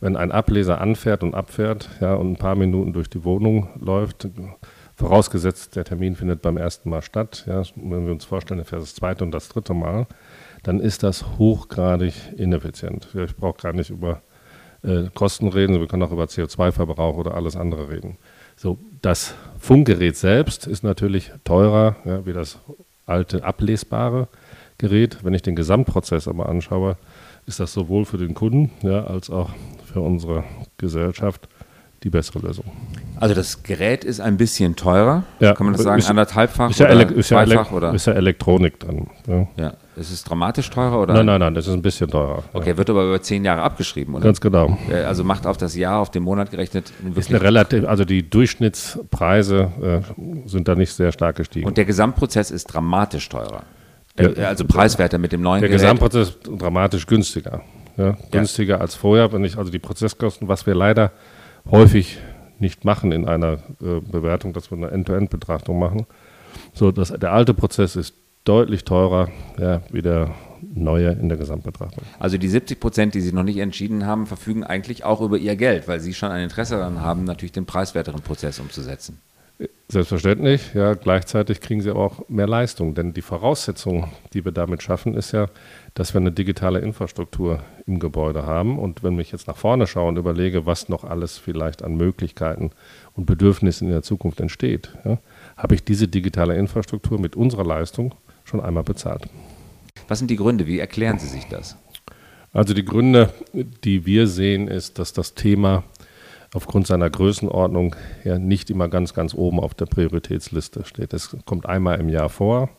wenn 0.00 0.16
ein 0.16 0.30
Ableser 0.30 0.80
anfährt 0.80 1.22
und 1.22 1.34
abfährt 1.34 1.88
ja, 2.00 2.14
und 2.14 2.32
ein 2.32 2.36
paar 2.36 2.54
Minuten 2.54 2.92
durch 2.92 3.08
die 3.08 3.24
Wohnung 3.24 3.68
läuft, 3.80 4.28
Vorausgesetzt, 4.98 5.76
der 5.76 5.84
Termin 5.84 6.16
findet 6.16 6.42
beim 6.42 6.56
ersten 6.56 6.90
Mal 6.90 7.02
statt. 7.02 7.44
Ja, 7.46 7.62
wenn 7.76 8.06
wir 8.06 8.12
uns 8.12 8.24
vorstellen, 8.24 8.64
fährt 8.64 8.82
das 8.82 8.96
zweite 8.96 9.22
und 9.22 9.30
das 9.30 9.48
dritte 9.48 9.72
Mal, 9.72 10.08
dann 10.64 10.80
ist 10.80 11.04
das 11.04 11.38
hochgradig 11.38 12.14
ineffizient. 12.36 13.06
Ich 13.14 13.36
brauche 13.36 13.62
gar 13.62 13.72
nicht 13.72 13.90
über 13.90 14.22
äh, 14.82 15.04
Kosten 15.14 15.46
reden, 15.46 15.78
wir 15.78 15.86
können 15.86 16.02
auch 16.02 16.10
über 16.10 16.24
CO2-Verbrauch 16.24 17.16
oder 17.16 17.34
alles 17.34 17.54
andere 17.54 17.90
reden. 17.90 18.18
So, 18.56 18.76
das 19.00 19.36
Funkgerät 19.60 20.16
selbst 20.16 20.66
ist 20.66 20.82
natürlich 20.82 21.30
teurer 21.44 21.94
ja, 22.04 22.26
wie 22.26 22.32
das 22.32 22.58
alte 23.06 23.44
ablesbare 23.44 24.26
Gerät. 24.78 25.18
Wenn 25.22 25.32
ich 25.32 25.42
den 25.42 25.54
Gesamtprozess 25.54 26.26
aber 26.26 26.48
anschaue, 26.48 26.96
ist 27.46 27.60
das 27.60 27.72
sowohl 27.72 28.04
für 28.04 28.18
den 28.18 28.34
Kunden 28.34 28.72
ja, 28.82 29.04
als 29.04 29.30
auch 29.30 29.50
für 29.84 30.00
unsere 30.00 30.42
Gesellschaft 30.76 31.48
die 32.02 32.10
bessere 32.10 32.40
Lösung. 32.40 32.64
Also 33.16 33.34
das 33.34 33.64
Gerät 33.64 34.04
ist 34.04 34.20
ein 34.20 34.36
bisschen 34.36 34.76
teurer, 34.76 35.24
ja. 35.40 35.52
kann 35.52 35.66
man 35.66 35.74
das 35.74 35.82
sagen, 35.82 35.98
ist, 35.98 36.08
anderthalbfach 36.08 36.70
ist 36.70 36.78
ja 36.78 36.86
oder 36.86 37.10
ist 37.10 37.30
ja? 37.30 37.70
Oder? 37.72 37.92
Ist 37.92 38.06
ja 38.06 38.12
Elektronik 38.12 38.78
drin. 38.78 39.08
Ja. 39.26 39.48
ja. 39.56 39.72
Ist 39.96 40.12
es 40.12 40.22
dramatisch 40.22 40.70
teurer? 40.70 41.00
Oder? 41.02 41.14
Nein, 41.14 41.26
nein, 41.26 41.40
nein, 41.40 41.54
das 41.54 41.66
ist 41.66 41.72
ein 41.72 41.82
bisschen 41.82 42.08
teurer. 42.08 42.44
Okay, 42.52 42.76
wird 42.76 42.88
aber 42.88 43.04
über 43.04 43.20
zehn 43.20 43.44
Jahre 43.44 43.62
abgeschrieben, 43.62 44.14
oder? 44.14 44.24
Ganz 44.24 44.40
genau. 44.40 44.78
Also 45.04 45.24
macht 45.24 45.46
auf 45.46 45.56
das 45.56 45.74
Jahr, 45.74 45.98
auf 45.98 46.12
den 46.12 46.22
Monat 46.22 46.52
gerechnet 46.52 46.92
ist 47.16 47.30
eine 47.30 47.40
relativ, 47.40 47.84
Also 47.88 48.04
die 48.04 48.28
Durchschnittspreise 48.30 49.72
äh, 49.82 50.48
sind 50.48 50.68
da 50.68 50.76
nicht 50.76 50.92
sehr 50.92 51.10
stark 51.10 51.36
gestiegen. 51.36 51.66
Und 51.66 51.76
der 51.76 51.84
Gesamtprozess 51.84 52.52
ist 52.52 52.66
dramatisch 52.66 53.28
teurer. 53.28 53.64
Der, 54.16 54.48
also 54.48 54.64
preiswerter 54.64 55.18
mit 55.18 55.32
dem 55.32 55.42
neuen 55.42 55.60
Der 55.60 55.68
Gerät. 55.68 55.80
Gesamtprozess 55.80 56.28
ist 56.28 56.38
dramatisch 56.44 57.06
günstiger. 57.06 57.62
Günstiger 58.30 58.80
als 58.80 58.94
vorher, 58.94 59.32
wenn 59.32 59.44
ich 59.44 59.58
also 59.58 59.72
die 59.72 59.80
Prozesskosten, 59.80 60.46
was 60.46 60.66
wir 60.66 60.74
leider 60.74 61.10
häufig 61.70 62.18
nicht 62.58 62.84
machen 62.84 63.12
in 63.12 63.26
einer 63.26 63.54
äh, 63.80 64.00
Bewertung, 64.00 64.52
dass 64.52 64.70
wir 64.70 64.78
eine 64.78 64.90
End-to-End-Betrachtung 64.90 65.78
machen. 65.78 66.06
So, 66.74 66.90
dass 66.90 67.10
der 67.10 67.32
alte 67.32 67.54
Prozess 67.54 67.96
ist 67.96 68.14
deutlich 68.44 68.84
teurer 68.84 69.28
ja, 69.58 69.82
wie 69.90 70.02
der 70.02 70.34
neue 70.74 71.10
in 71.10 71.28
der 71.28 71.38
Gesamtbetrachtung. 71.38 72.02
Also 72.18 72.38
die 72.38 72.48
70 72.48 72.80
Prozent, 72.80 73.14
die 73.14 73.20
Sie 73.20 73.32
noch 73.32 73.42
nicht 73.42 73.58
entschieden 73.58 74.06
haben, 74.06 74.26
verfügen 74.26 74.64
eigentlich 74.64 75.04
auch 75.04 75.20
über 75.20 75.36
Ihr 75.36 75.56
Geld, 75.56 75.86
weil 75.86 76.00
Sie 76.00 76.14
schon 76.14 76.30
ein 76.30 76.42
Interesse 76.42 76.76
daran 76.76 77.00
haben, 77.00 77.24
natürlich 77.24 77.52
den 77.52 77.66
preiswerteren 77.66 78.22
Prozess 78.22 78.58
umzusetzen. 78.58 79.18
Selbstverständlich, 79.88 80.74
ja. 80.74 80.94
Gleichzeitig 80.94 81.60
kriegen 81.60 81.80
sie 81.80 81.90
aber 81.90 82.00
auch 82.00 82.28
mehr 82.28 82.46
Leistung, 82.46 82.94
denn 82.94 83.14
die 83.14 83.22
Voraussetzung, 83.22 84.12
die 84.32 84.44
wir 84.44 84.52
damit 84.52 84.82
schaffen, 84.82 85.14
ist 85.14 85.32
ja, 85.32 85.48
dass 85.94 86.14
wir 86.14 86.20
eine 86.20 86.30
digitale 86.30 86.80
Infrastruktur 86.80 87.62
im 87.86 87.98
Gebäude 87.98 88.44
haben. 88.46 88.78
Und 88.78 89.02
wenn 89.02 89.18
ich 89.18 89.32
jetzt 89.32 89.48
nach 89.48 89.56
vorne 89.56 89.86
schaue 89.86 90.10
und 90.10 90.18
überlege, 90.18 90.66
was 90.66 90.88
noch 90.88 91.04
alles 91.04 91.38
vielleicht 91.38 91.82
an 91.82 91.96
Möglichkeiten 91.96 92.70
und 93.14 93.24
Bedürfnissen 93.26 93.88
in 93.88 93.92
der 93.92 94.02
Zukunft 94.02 94.40
entsteht, 94.40 94.90
ja, 95.04 95.18
habe 95.56 95.74
ich 95.74 95.82
diese 95.82 96.06
digitale 96.06 96.54
Infrastruktur 96.56 97.18
mit 97.18 97.34
unserer 97.34 97.64
Leistung 97.64 98.14
schon 98.44 98.60
einmal 98.60 98.84
bezahlt. 98.84 99.28
Was 100.06 100.18
sind 100.18 100.30
die 100.30 100.36
Gründe? 100.36 100.66
Wie 100.66 100.78
erklären 100.78 101.18
Sie 101.18 101.26
sich 101.28 101.46
das? 101.48 101.76
Also 102.52 102.74
die 102.74 102.84
Gründe, 102.84 103.32
die 103.52 104.06
wir 104.06 104.26
sehen, 104.26 104.68
ist, 104.68 104.98
dass 104.98 105.12
das 105.12 105.34
Thema 105.34 105.84
aufgrund 106.54 106.86
seiner 106.86 107.10
Größenordnung 107.10 107.94
ja 108.24 108.38
nicht 108.38 108.70
immer 108.70 108.88
ganz, 108.88 109.14
ganz 109.14 109.34
oben 109.34 109.60
auf 109.60 109.74
der 109.74 109.86
Prioritätsliste 109.86 110.84
steht. 110.84 111.12
Das 111.12 111.36
kommt 111.44 111.66
einmal 111.66 112.00
im 112.00 112.08
Jahr 112.08 112.28
vor. 112.28 112.70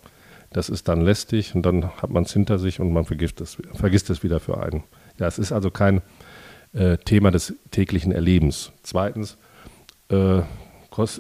Das 0.51 0.69
ist 0.69 0.87
dann 0.87 1.01
lästig 1.01 1.53
und 1.53 1.63
dann 1.63 1.89
hat 2.01 2.09
man 2.09 2.23
es 2.23 2.33
hinter 2.33 2.57
sich 2.57 2.79
und 2.79 2.91
man 2.91 3.05
vergisst 3.05 3.39
es, 3.41 3.57
vergisst 3.73 4.09
es 4.09 4.23
wieder 4.23 4.39
für 4.39 4.61
einen. 4.61 4.83
Ja, 5.19 5.27
es 5.27 5.37
ist 5.37 5.51
also 5.51 5.69
kein 5.69 6.01
äh, 6.73 6.97
Thema 6.97 7.29
des 7.29 7.53
täglichen 7.71 8.11
Erlebens. 8.11 8.71
Zweitens 8.81 9.37
äh, 10.09 10.41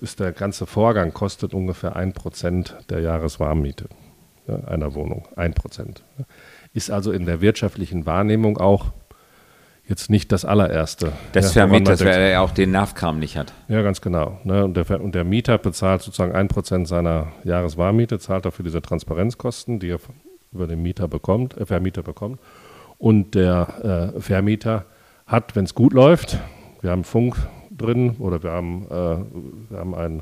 ist 0.01 0.19
der 0.19 0.33
ganze 0.33 0.65
Vorgang 0.65 1.13
kostet 1.13 1.53
ungefähr 1.53 1.95
ein 1.95 2.11
Prozent 2.11 2.75
der 2.89 2.99
Jahreswarmmiete 2.99 3.85
ja, 4.47 4.55
einer 4.65 4.93
Wohnung. 4.93 5.27
Ein 5.35 5.53
Prozent. 5.53 6.03
Ist 6.73 6.91
also 6.91 7.11
in 7.11 7.25
der 7.25 7.39
wirtschaftlichen 7.39 8.05
Wahrnehmung 8.05 8.57
auch 8.57 8.91
jetzt 9.89 10.09
nicht 10.09 10.31
das 10.31 10.45
allererste. 10.45 11.11
Das 11.33 11.55
ja, 11.55 11.67
Vermieter, 11.67 11.99
weil 11.99 12.07
er 12.07 12.29
ja 12.29 12.41
auch 12.41 12.51
den 12.51 12.71
Nervkram 12.71 13.19
nicht 13.19 13.35
hat. 13.35 13.53
Ja, 13.67 13.81
ganz 13.81 14.01
genau. 14.01 14.39
Ne? 14.43 14.63
Und, 14.63 14.77
der, 14.77 15.01
und 15.01 15.15
der 15.15 15.23
Mieter 15.23 15.57
bezahlt 15.57 16.03
sozusagen 16.03 16.33
ein 16.33 16.47
Prozent 16.47 16.87
seiner 16.87 17.27
Jahreswarmmiete, 17.43 18.19
zahlt 18.19 18.45
dafür 18.45 18.63
diese 18.63 18.81
Transparenzkosten, 18.81 19.79
die 19.79 19.89
er 19.89 19.99
über 20.53 20.67
den 20.67 20.81
Mieter 20.81 21.07
bekommt, 21.07 21.57
äh, 21.57 21.65
Vermieter 21.65 22.03
bekommt. 22.03 22.39
Und 22.99 23.33
der 23.33 24.13
äh, 24.15 24.21
Vermieter 24.21 24.85
hat, 25.25 25.55
wenn 25.55 25.65
es 25.65 25.73
gut 25.73 25.93
läuft, 25.93 26.37
wir 26.81 26.91
haben 26.91 27.03
Funk 27.03 27.35
drin 27.71 28.11
oder 28.19 28.43
wir 28.43 28.51
haben, 28.51 28.85
äh, 28.85 29.71
wir 29.71 29.79
haben 29.79 29.95
einen, 29.95 30.21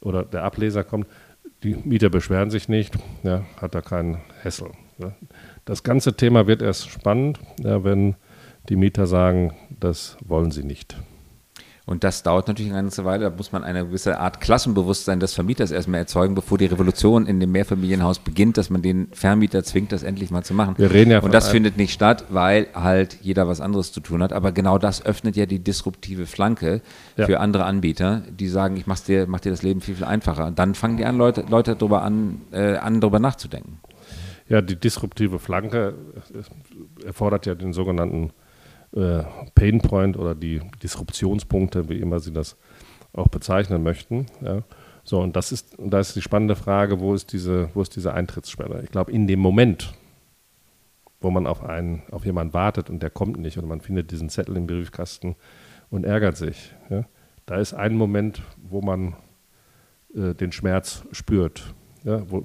oder 0.00 0.24
der 0.24 0.44
Ableser 0.44 0.84
kommt, 0.84 1.06
die 1.62 1.74
Mieter 1.84 2.08
beschweren 2.08 2.50
sich 2.50 2.68
nicht, 2.68 2.94
ja, 3.24 3.42
hat 3.60 3.74
da 3.74 3.82
keinen 3.82 4.18
Hessel. 4.42 4.70
Ja. 4.98 5.12
Das 5.64 5.82
ganze 5.82 6.14
Thema 6.14 6.46
wird 6.46 6.62
erst 6.62 6.88
spannend, 6.88 7.40
ja, 7.62 7.82
wenn 7.84 8.14
die 8.68 8.76
Mieter 8.76 9.06
sagen, 9.06 9.54
das 9.80 10.16
wollen 10.24 10.50
sie 10.50 10.64
nicht. 10.64 10.96
Und 11.88 12.02
das 12.02 12.24
dauert 12.24 12.48
natürlich 12.48 12.72
eine 12.72 12.82
ganze 12.82 13.04
Weile. 13.04 13.30
Da 13.30 13.36
muss 13.36 13.52
man 13.52 13.62
eine 13.62 13.86
gewisse 13.86 14.18
Art 14.18 14.40
Klassenbewusstsein 14.40 15.20
des 15.20 15.34
Vermieters 15.34 15.70
erstmal 15.70 16.00
erzeugen, 16.00 16.34
bevor 16.34 16.58
die 16.58 16.66
Revolution 16.66 17.26
in 17.28 17.38
dem 17.38 17.52
Mehrfamilienhaus 17.52 18.18
beginnt, 18.18 18.56
dass 18.56 18.70
man 18.70 18.82
den 18.82 19.06
Vermieter 19.12 19.62
zwingt, 19.62 19.92
das 19.92 20.02
endlich 20.02 20.32
mal 20.32 20.42
zu 20.42 20.52
machen. 20.52 20.74
Wir 20.78 20.90
reden 20.90 21.12
ja 21.12 21.20
Und 21.20 21.32
das 21.32 21.48
findet 21.48 21.76
nicht 21.76 21.92
statt, 21.92 22.24
weil 22.30 22.66
halt 22.74 23.18
jeder 23.22 23.46
was 23.46 23.60
anderes 23.60 23.92
zu 23.92 24.00
tun 24.00 24.20
hat. 24.20 24.32
Aber 24.32 24.50
genau 24.50 24.78
das 24.78 25.06
öffnet 25.06 25.36
ja 25.36 25.46
die 25.46 25.60
disruptive 25.60 26.26
Flanke 26.26 26.82
Ja. 27.16 27.26
für 27.26 27.38
andere 27.38 27.64
Anbieter, 27.66 28.24
die 28.36 28.48
sagen, 28.48 28.76
ich 28.76 28.88
mach's 28.88 29.04
dir, 29.04 29.28
mach 29.28 29.38
dir 29.38 29.50
das 29.50 29.62
Leben 29.62 29.80
viel, 29.80 29.94
viel 29.94 30.06
einfacher. 30.06 30.46
Und 30.46 30.58
dann 30.58 30.74
fangen 30.74 30.96
die 30.96 31.04
an, 31.04 31.16
Leute, 31.16 31.44
Leute 31.48 31.76
darüber 31.76 32.02
an, 32.02 32.40
äh, 32.50 32.78
an, 32.78 33.00
darüber 33.00 33.20
nachzudenken. 33.20 33.78
Ja, 34.48 34.60
die 34.60 34.74
disruptive 34.74 35.38
Flanke 35.38 35.94
äh, 36.34 37.06
erfordert 37.06 37.46
ja 37.46 37.54
den 37.54 37.72
sogenannten 37.72 38.32
äh, 38.94 39.22
Pain 39.54 39.80
Point 39.80 40.16
oder 40.16 40.34
die 40.34 40.60
Disruptionspunkte, 40.82 41.88
wie 41.88 42.00
immer 42.00 42.20
Sie 42.20 42.32
das 42.32 42.56
auch 43.12 43.28
bezeichnen 43.28 43.82
möchten. 43.82 44.26
Ja. 44.42 44.62
So, 45.04 45.20
und 45.20 45.36
das 45.36 45.52
ist, 45.52 45.76
da 45.78 46.00
ist 46.00 46.16
die 46.16 46.22
spannende 46.22 46.56
Frage, 46.56 47.00
wo 47.00 47.14
ist 47.14 47.32
diese, 47.32 47.70
wo 47.74 47.82
ist 47.82 47.94
diese 47.94 48.12
Eintrittsschwelle? 48.12 48.82
Ich 48.82 48.90
glaube, 48.90 49.12
in 49.12 49.26
dem 49.26 49.38
Moment, 49.38 49.94
wo 51.20 51.30
man 51.30 51.46
auf 51.46 51.64
einen, 51.64 52.02
auf 52.10 52.24
jemanden 52.24 52.54
wartet 52.54 52.90
und 52.90 53.02
der 53.02 53.10
kommt 53.10 53.38
nicht 53.38 53.56
und 53.58 53.68
man 53.68 53.80
findet 53.80 54.10
diesen 54.10 54.28
Zettel 54.28 54.56
im 54.56 54.66
Briefkasten 54.66 55.36
und 55.90 56.04
ärgert 56.04 56.36
sich, 56.36 56.74
ja, 56.90 57.04
da 57.46 57.56
ist 57.56 57.72
ein 57.72 57.96
Moment, 57.96 58.42
wo 58.60 58.82
man 58.82 59.14
äh, 60.14 60.34
den 60.34 60.50
Schmerz 60.50 61.04
spürt. 61.12 61.72
Ja, 62.02 62.28
wo, 62.30 62.42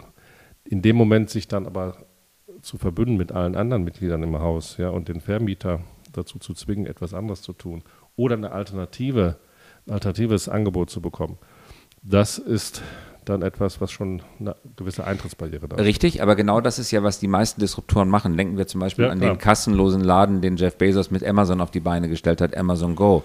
in 0.63 0.81
dem 0.81 0.95
Moment 0.95 1.29
sich 1.29 1.47
dann 1.47 1.65
aber 1.65 2.05
zu 2.61 2.77
verbünden 2.77 3.17
mit 3.17 3.31
allen 3.31 3.55
anderen 3.55 3.83
Mitgliedern 3.83 4.21
im 4.21 4.39
Haus 4.39 4.77
ja, 4.77 4.89
und 4.89 5.07
den 5.07 5.19
Vermieter 5.19 5.81
dazu 6.11 6.39
zu 6.39 6.53
zwingen, 6.53 6.85
etwas 6.85 7.13
anderes 7.13 7.41
zu 7.41 7.53
tun 7.53 7.83
oder 8.15 8.35
eine 8.35 8.51
Alternative, 8.51 9.37
ein 9.87 9.93
alternatives 9.93 10.49
Angebot 10.49 10.89
zu 10.89 11.01
bekommen, 11.01 11.37
das 12.03 12.37
ist 12.37 12.81
dann 13.25 13.43
etwas, 13.43 13.79
was 13.79 13.91
schon 13.91 14.23
eine 14.39 14.55
gewisse 14.75 15.05
Eintrittsbarriere 15.05 15.67
darstellt. 15.67 15.87
Richtig, 15.87 16.21
aber 16.23 16.35
genau 16.35 16.59
das 16.59 16.79
ist 16.79 16.89
ja, 16.89 17.03
was 17.03 17.19
die 17.19 17.27
meisten 17.27 17.61
Disruptoren 17.61 18.09
machen. 18.09 18.35
Denken 18.35 18.57
wir 18.57 18.65
zum 18.65 18.81
Beispiel 18.81 19.05
Ja, 19.05 19.11
an 19.11 19.19
klar. 19.19 19.33
den 19.35 19.37
kassenlosen 19.37 20.03
Laden, 20.03 20.41
den 20.41 20.57
Jeff 20.57 20.75
Bezos 20.77 21.11
mit 21.11 21.23
Amazon 21.23 21.61
auf 21.61 21.69
die 21.69 21.79
Beine 21.79 22.09
gestellt 22.09 22.41
hat, 22.41 22.57
Amazon 22.57 22.95
Go. 22.95 23.23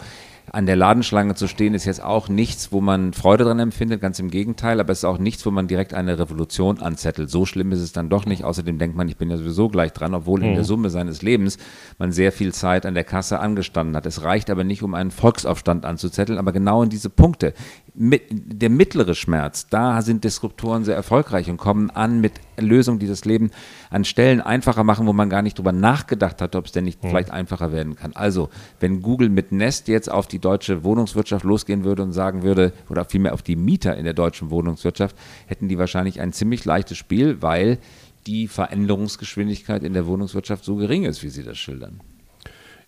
An 0.53 0.67
der 0.67 0.77
Ladenschlange 0.77 1.35
zu 1.35 1.49
stehen, 1.49 1.75
ist 1.75 1.85
jetzt 1.87 2.03
auch 2.03 2.29
nichts, 2.29 2.71
wo 2.71 2.81
man 2.81 3.13
Freude 3.13 3.45
dran 3.45 3.59
empfindet, 3.59 4.01
ganz 4.01 4.19
im 4.19 4.31
Gegenteil, 4.31 4.79
aber 4.79 4.93
es 4.93 4.99
ist 4.99 5.05
auch 5.05 5.19
nichts, 5.19 5.45
wo 5.45 5.51
man 5.51 5.67
direkt 5.67 5.93
eine 5.93 6.19
Revolution 6.19 6.81
anzettelt. 6.81 7.31
So 7.31 7.47
schlimm 7.47 7.73
ist 7.73 7.81
es 7.81 7.93
dann 7.93 8.09
doch 8.09 8.27
nicht. 8.27 8.45
Außerdem 8.45 8.79
denkt 8.79 8.97
man, 8.97 9.09
ich 9.09 9.17
bin 9.17 9.29
ja 9.29 9.37
sowieso 9.37 9.69
gleich 9.69 9.93
dran, 9.93 10.15
obwohl 10.15 10.45
in 10.45 10.55
der 10.55 10.65
Summe 10.65 10.91
seines 10.91 11.23
Lebens 11.23 11.59
man 11.99 12.13
sehr 12.13 12.31
viel 12.31 12.55
Zeit 12.55 12.87
an 12.87 12.95
der 12.95 13.05
Kasse 13.05 13.41
angestanden 13.41 13.97
hat. 13.97 14.07
Es 14.07 14.23
reicht 14.23 14.49
aber 14.51 14.63
nicht, 14.65 14.83
um 14.83 14.95
einen 14.95 15.11
Volksaufstand 15.11 15.85
anzuzetteln, 15.85 16.39
aber 16.39 16.53
genau 16.53 16.83
in 16.83 16.91
diese 16.91 17.11
Punkte. 17.11 17.53
Mit, 17.95 18.23
der 18.31 18.71
mittlere 18.71 19.15
Schmerz, 19.15 19.69
da 19.69 20.03
sind 20.03 20.23
Disruptoren 20.23 20.85
sehr 20.85 20.95
erfolgreich 20.95 21.49
und 21.51 21.57
kommen 21.57 21.91
an 21.91 22.21
mit 22.21 22.33
Lösungen, 22.59 22.99
die 22.99 23.07
das 23.07 23.25
Leben 23.25 23.51
an 23.91 24.05
Stellen 24.05 24.41
einfacher 24.41 24.85
machen, 24.85 25.07
wo 25.07 25.13
man 25.13 25.31
gar 25.31 25.43
nicht 25.43 25.59
drüber 25.59 25.73
nachgedacht 25.73 26.41
hat, 26.41 26.57
ob 26.57 26.67
es 26.67 26.73
denn 26.73 26.85
nicht 26.85 27.01
vielleicht 27.01 27.31
einfacher 27.31 27.73
werden 27.73 27.97
kann. 27.97 28.13
Also, 28.15 28.51
wenn 28.81 29.03
Google 29.03 29.29
mit 29.29 29.53
Nest 29.53 29.89
jetzt 29.89 30.11
auf 30.11 30.27
die 30.27 30.36
deutsche 30.39 30.85
Wohnungswirtschaft 30.85 31.45
losgehen 31.45 31.85
würde 31.85 32.03
und 32.03 32.13
sagen 32.13 32.43
würde, 32.43 32.73
oder 32.89 33.05
vielmehr 33.05 33.35
auf 33.35 33.43
die 33.43 33.57
Mieter 33.57 33.97
in 33.97 34.05
der 34.05 34.15
deutschen 34.15 34.51
Wohnungswirtschaft, 34.51 35.17
hätten 35.47 35.69
die 35.69 35.79
wahrscheinlich 35.79 36.21
ein 36.21 36.33
ziemlich 36.33 36.65
leichtes 36.65 36.99
Spiel, 36.99 37.43
weil 37.43 37.79
die 38.27 38.49
Veränderungsgeschwindigkeit 38.49 39.83
in 39.83 39.93
der 39.93 40.07
Wohnungswirtschaft 40.07 40.65
so 40.65 40.77
gering 40.77 41.05
ist, 41.05 41.23
wie 41.23 41.29
Sie 41.29 41.43
das 41.43 41.59
schildern. 41.59 42.01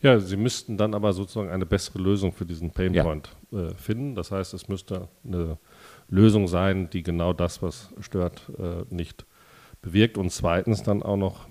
Ja, 0.00 0.18
Sie 0.20 0.36
müssten 0.36 0.76
dann 0.76 0.94
aber 0.94 1.12
sozusagen 1.12 1.50
eine 1.50 1.66
bessere 1.66 1.98
Lösung 1.98 2.32
für 2.32 2.46
diesen 2.46 2.70
Pain 2.70 2.94
Ja. 2.94 3.02
Point 3.02 3.30
äh, 3.52 3.74
finden. 3.74 4.14
Das 4.14 4.30
heißt, 4.30 4.54
es 4.54 4.68
müsste 4.68 5.08
eine 5.24 5.58
Lösung 6.08 6.46
sein, 6.46 6.88
die 6.90 7.02
genau 7.02 7.32
das, 7.32 7.62
was 7.62 7.90
stört, 8.00 8.50
äh, 8.58 8.84
nicht 8.94 9.26
bewirkt 9.82 10.16
und 10.16 10.30
zweitens 10.30 10.82
dann 10.82 11.02
auch 11.02 11.16
noch 11.16 11.48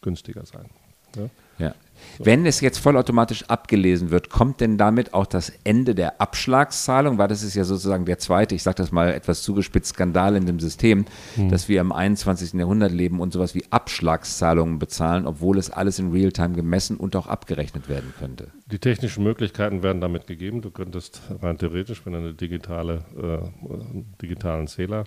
günstiger 0.00 0.46
sein. 0.46 0.70
Ja? 1.16 1.28
Ja. 1.58 1.74
Wenn 2.18 2.46
es 2.46 2.60
jetzt 2.60 2.78
vollautomatisch 2.78 3.44
abgelesen 3.44 4.10
wird, 4.10 4.30
kommt 4.30 4.60
denn 4.60 4.78
damit 4.78 5.14
auch 5.14 5.26
das 5.26 5.52
Ende 5.64 5.94
der 5.94 6.20
Abschlagszahlung? 6.20 7.18
Weil 7.18 7.28
das 7.28 7.42
ist 7.42 7.54
ja 7.54 7.64
sozusagen 7.64 8.04
der 8.04 8.18
zweite, 8.18 8.54
ich 8.54 8.62
sage 8.62 8.76
das 8.76 8.92
mal 8.92 9.12
etwas 9.12 9.42
zugespitzt, 9.42 9.94
Skandal 9.94 10.36
in 10.36 10.46
dem 10.46 10.60
System, 10.60 11.04
dass 11.50 11.68
wir 11.68 11.80
im 11.80 11.92
21. 11.92 12.54
Jahrhundert 12.54 12.92
leben 12.92 13.20
und 13.20 13.32
sowas 13.32 13.54
wie 13.54 13.64
Abschlagszahlungen 13.70 14.78
bezahlen, 14.78 15.26
obwohl 15.26 15.58
es 15.58 15.70
alles 15.70 15.98
in 15.98 16.10
Realtime 16.10 16.54
gemessen 16.54 16.96
und 16.96 17.16
auch 17.16 17.26
abgerechnet 17.26 17.88
werden 17.88 18.12
könnte. 18.18 18.48
Die 18.66 18.78
technischen 18.78 19.24
Möglichkeiten 19.24 19.82
werden 19.82 20.00
damit 20.00 20.26
gegeben. 20.26 20.62
Du 20.62 20.70
könntest 20.70 21.22
rein 21.42 21.58
theoretisch, 21.58 22.04
wenn 22.04 22.12
du 22.12 22.18
eine 22.18 22.34
digitale, 22.34 23.04
äh, 23.16 23.72
einen 23.72 24.14
digitalen 24.20 24.66
Zähler 24.66 25.04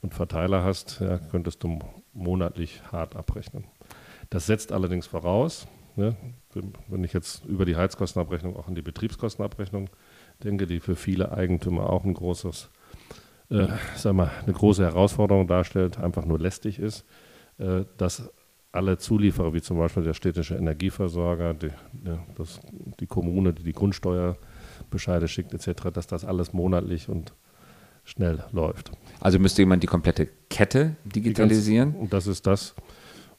und 0.00 0.14
Verteiler 0.14 0.64
hast, 0.64 1.00
ja, 1.00 1.18
könntest 1.18 1.62
du 1.62 1.78
monatlich 2.12 2.82
hart 2.92 3.16
abrechnen. 3.16 3.64
Das 4.30 4.46
setzt 4.46 4.72
allerdings 4.72 5.06
voraus, 5.06 5.66
ne, 5.98 6.16
wenn- 6.88 7.04
ich 7.04 7.12
jetzt 7.12 7.44
über 7.44 7.64
die 7.64 7.76
Heizkostenabrechnung 7.76 8.56
auch 8.56 8.68
an 8.68 8.74
die 8.74 8.82
Betriebskostenabrechnung 8.82 9.90
denke, 10.42 10.66
die 10.66 10.80
für 10.80 10.96
viele 10.96 11.32
Eigentümer 11.32 11.90
auch 11.90 12.04
ein 12.04 12.14
großes, 12.14 12.70
äh, 13.50 13.66
sag 13.96 14.14
mal, 14.14 14.30
eine 14.44 14.52
große 14.54 14.84
Herausforderung 14.84 15.46
darstellt, 15.46 15.98
einfach 15.98 16.24
nur 16.24 16.38
lästig 16.38 16.78
ist, 16.78 17.04
äh, 17.58 17.84
dass 17.96 18.30
alle 18.72 18.98
Zulieferer, 18.98 19.54
wie 19.54 19.62
zum 19.62 19.78
Beispiel 19.78 20.04
der 20.04 20.14
städtische 20.14 20.54
Energieversorger, 20.54 21.54
die, 21.54 21.70
ja, 22.04 22.18
das, 22.36 22.60
die 23.00 23.06
Kommune, 23.06 23.52
die 23.52 23.62
die 23.62 23.72
Grundsteuerbescheide 23.72 25.26
schickt 25.28 25.54
etc., 25.54 25.90
dass 25.92 26.06
das 26.06 26.24
alles 26.24 26.52
monatlich 26.52 27.08
und 27.08 27.32
schnell 28.04 28.44
läuft. 28.52 28.90
Also 29.20 29.38
müsste 29.38 29.62
jemand 29.62 29.82
die 29.82 29.86
komplette 29.86 30.28
Kette 30.50 30.96
Die 31.04 31.20
digitalisieren? 31.20 31.92
Ganz, 31.92 32.02
und 32.02 32.12
das 32.12 32.26
ist 32.26 32.46
das, 32.46 32.74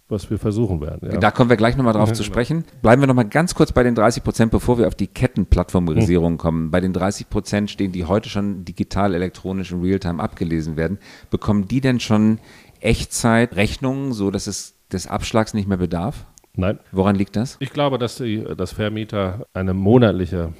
was 0.10 0.30
wir 0.30 0.38
versuchen 0.39 0.82
werden. 0.82 1.12
Ja. 1.12 1.20
Da 1.20 1.32
kommen 1.32 1.50
wir 1.50 1.58
gleich 1.58 1.78
nochmal 1.78 1.94
drauf 1.94 2.10
Ja, 2.10 2.13
zu 2.16 2.24
genau. 2.24 2.34
sprechen. 2.34 2.66
Bleiben 2.82 3.01
wir 3.01 3.08
nochmal 3.08 3.28
ganz 3.30 3.56
kurz 3.56 3.72
bei 3.72 3.84
den 3.84 3.96
30 3.96 4.24
Prozent, 4.24 4.51
bevor 4.51 4.78
wir 4.78 4.88
auf 4.88 4.96
die 4.96 5.08
Kettenplattformisierung 5.08 6.38
kommen. 6.38 6.72
Bei 6.72 6.82
den 6.82 6.94
30 6.94 7.30
Prozent 7.30 7.70
stehen, 7.70 7.92
die 7.92 8.06
heute 8.06 8.28
schon 8.30 8.66
digital, 8.66 9.13
elektronisch 9.13 9.72
in 9.72 9.82
Realtime 9.82 10.22
abgelesen 10.22 10.75
werden. 10.78 10.98
Bekommen 11.30 11.68
die 11.68 11.80
denn 11.82 12.00
schon 12.00 12.39
Echtzeitrechnungen, 12.82 14.13
so 14.13 14.32
dass 14.32 14.48
es 14.48 14.75
des 14.92 15.08
Abschlags 15.08 15.54
nicht 15.54 15.68
mehr 15.68 15.78
bedarf? 15.78 16.25
Nein, 16.56 16.80
Woran 16.92 17.16
liegt 17.16 17.36
das? 17.36 17.58
ich 17.60 17.72
glaube, 17.72 17.98
dass 17.98 18.18
die, 18.18 18.44
dass 18.58 18.74
Vermieter 18.74 19.46
eine 19.54 19.74
monatliche 19.74 20.54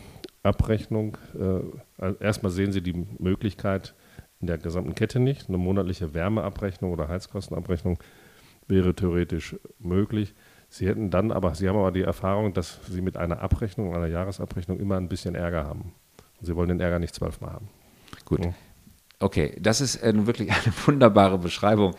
Abrechnung, 0.44 1.18
äh, 1.38 1.60
also 2.01 2.18
erstmal 2.20 2.51
sehen 2.51 2.72
sie 2.72 2.82
die 2.82 3.06
Möglichkeit 3.18 3.96
in 4.39 4.48
der 4.48 4.58
gesamten 4.58 4.96
Kette 4.96 5.20
nicht. 5.20 5.50
Eine 5.50 5.58
monatliche 5.58 6.13
Wärmeabrechnung 6.13 6.94
oder 6.94 7.10
Heizkostenabrechnung 7.10 8.00
wäre 8.69 8.93
theoretisch 8.95 9.55
möglich. 9.79 10.33
Sie 10.69 10.88
hätten 10.88 11.09
dann 11.09 11.31
aber, 11.31 11.55
Sie 11.55 11.67
haben 11.67 11.77
aber 11.77 11.91
die 11.91 12.03
Erfahrung, 12.03 12.53
dass 12.53 12.79
Sie 12.88 13.01
mit 13.01 13.17
einer 13.17 13.41
Abrechnung, 13.41 13.93
einer 13.95 14.07
Jahresabrechnung 14.07 14.79
immer 14.79 14.97
ein 14.97 15.09
bisschen 15.09 15.35
Ärger 15.35 15.65
haben. 15.65 15.93
Und 16.39 16.45
Sie 16.45 16.55
wollen 16.55 16.69
den 16.69 16.79
Ärger 16.79 16.99
nicht 16.99 17.15
zwölfmal 17.15 17.53
haben. 17.53 17.67
Gut. 18.25 18.45
Ja. 18.45 18.53
Okay, 19.21 19.57
das 19.59 19.81
ist 19.81 19.97
äh, 19.97 20.13
nun 20.13 20.27
wirklich 20.27 20.49
eine 20.51 20.73
wunderbare 20.85 21.38
Beschreibung 21.38 21.93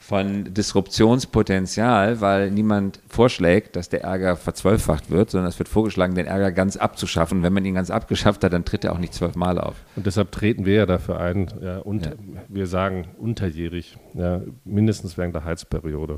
von 0.00 0.52
Disruptionspotenzial, 0.52 2.20
weil 2.20 2.50
niemand 2.50 3.00
vorschlägt, 3.08 3.76
dass 3.76 3.88
der 3.88 4.02
Ärger 4.02 4.36
verzwölffacht 4.36 5.08
wird, 5.10 5.30
sondern 5.30 5.48
es 5.48 5.58
wird 5.58 5.68
vorgeschlagen, 5.68 6.16
den 6.16 6.26
Ärger 6.26 6.50
ganz 6.50 6.76
abzuschaffen. 6.76 7.44
Wenn 7.44 7.52
man 7.52 7.64
ihn 7.64 7.74
ganz 7.74 7.90
abgeschafft 7.90 8.42
hat, 8.42 8.52
dann 8.52 8.64
tritt 8.64 8.84
er 8.84 8.92
auch 8.92 8.98
nicht 8.98 9.14
zwölfmal 9.14 9.58
auf. 9.58 9.76
Und 9.94 10.06
deshalb 10.06 10.32
treten 10.32 10.66
wir 10.66 10.74
ja 10.74 10.86
dafür 10.86 11.20
ein, 11.20 11.48
ja, 11.62 11.78
und 11.78 12.06
Ja. 12.06 12.12
wir 12.48 12.66
sagen 12.66 13.06
unterjährig, 13.18 13.96
ja, 14.14 14.40
mindestens 14.64 15.16
während 15.16 15.34
der 15.34 15.44
Heizperiode 15.44 16.16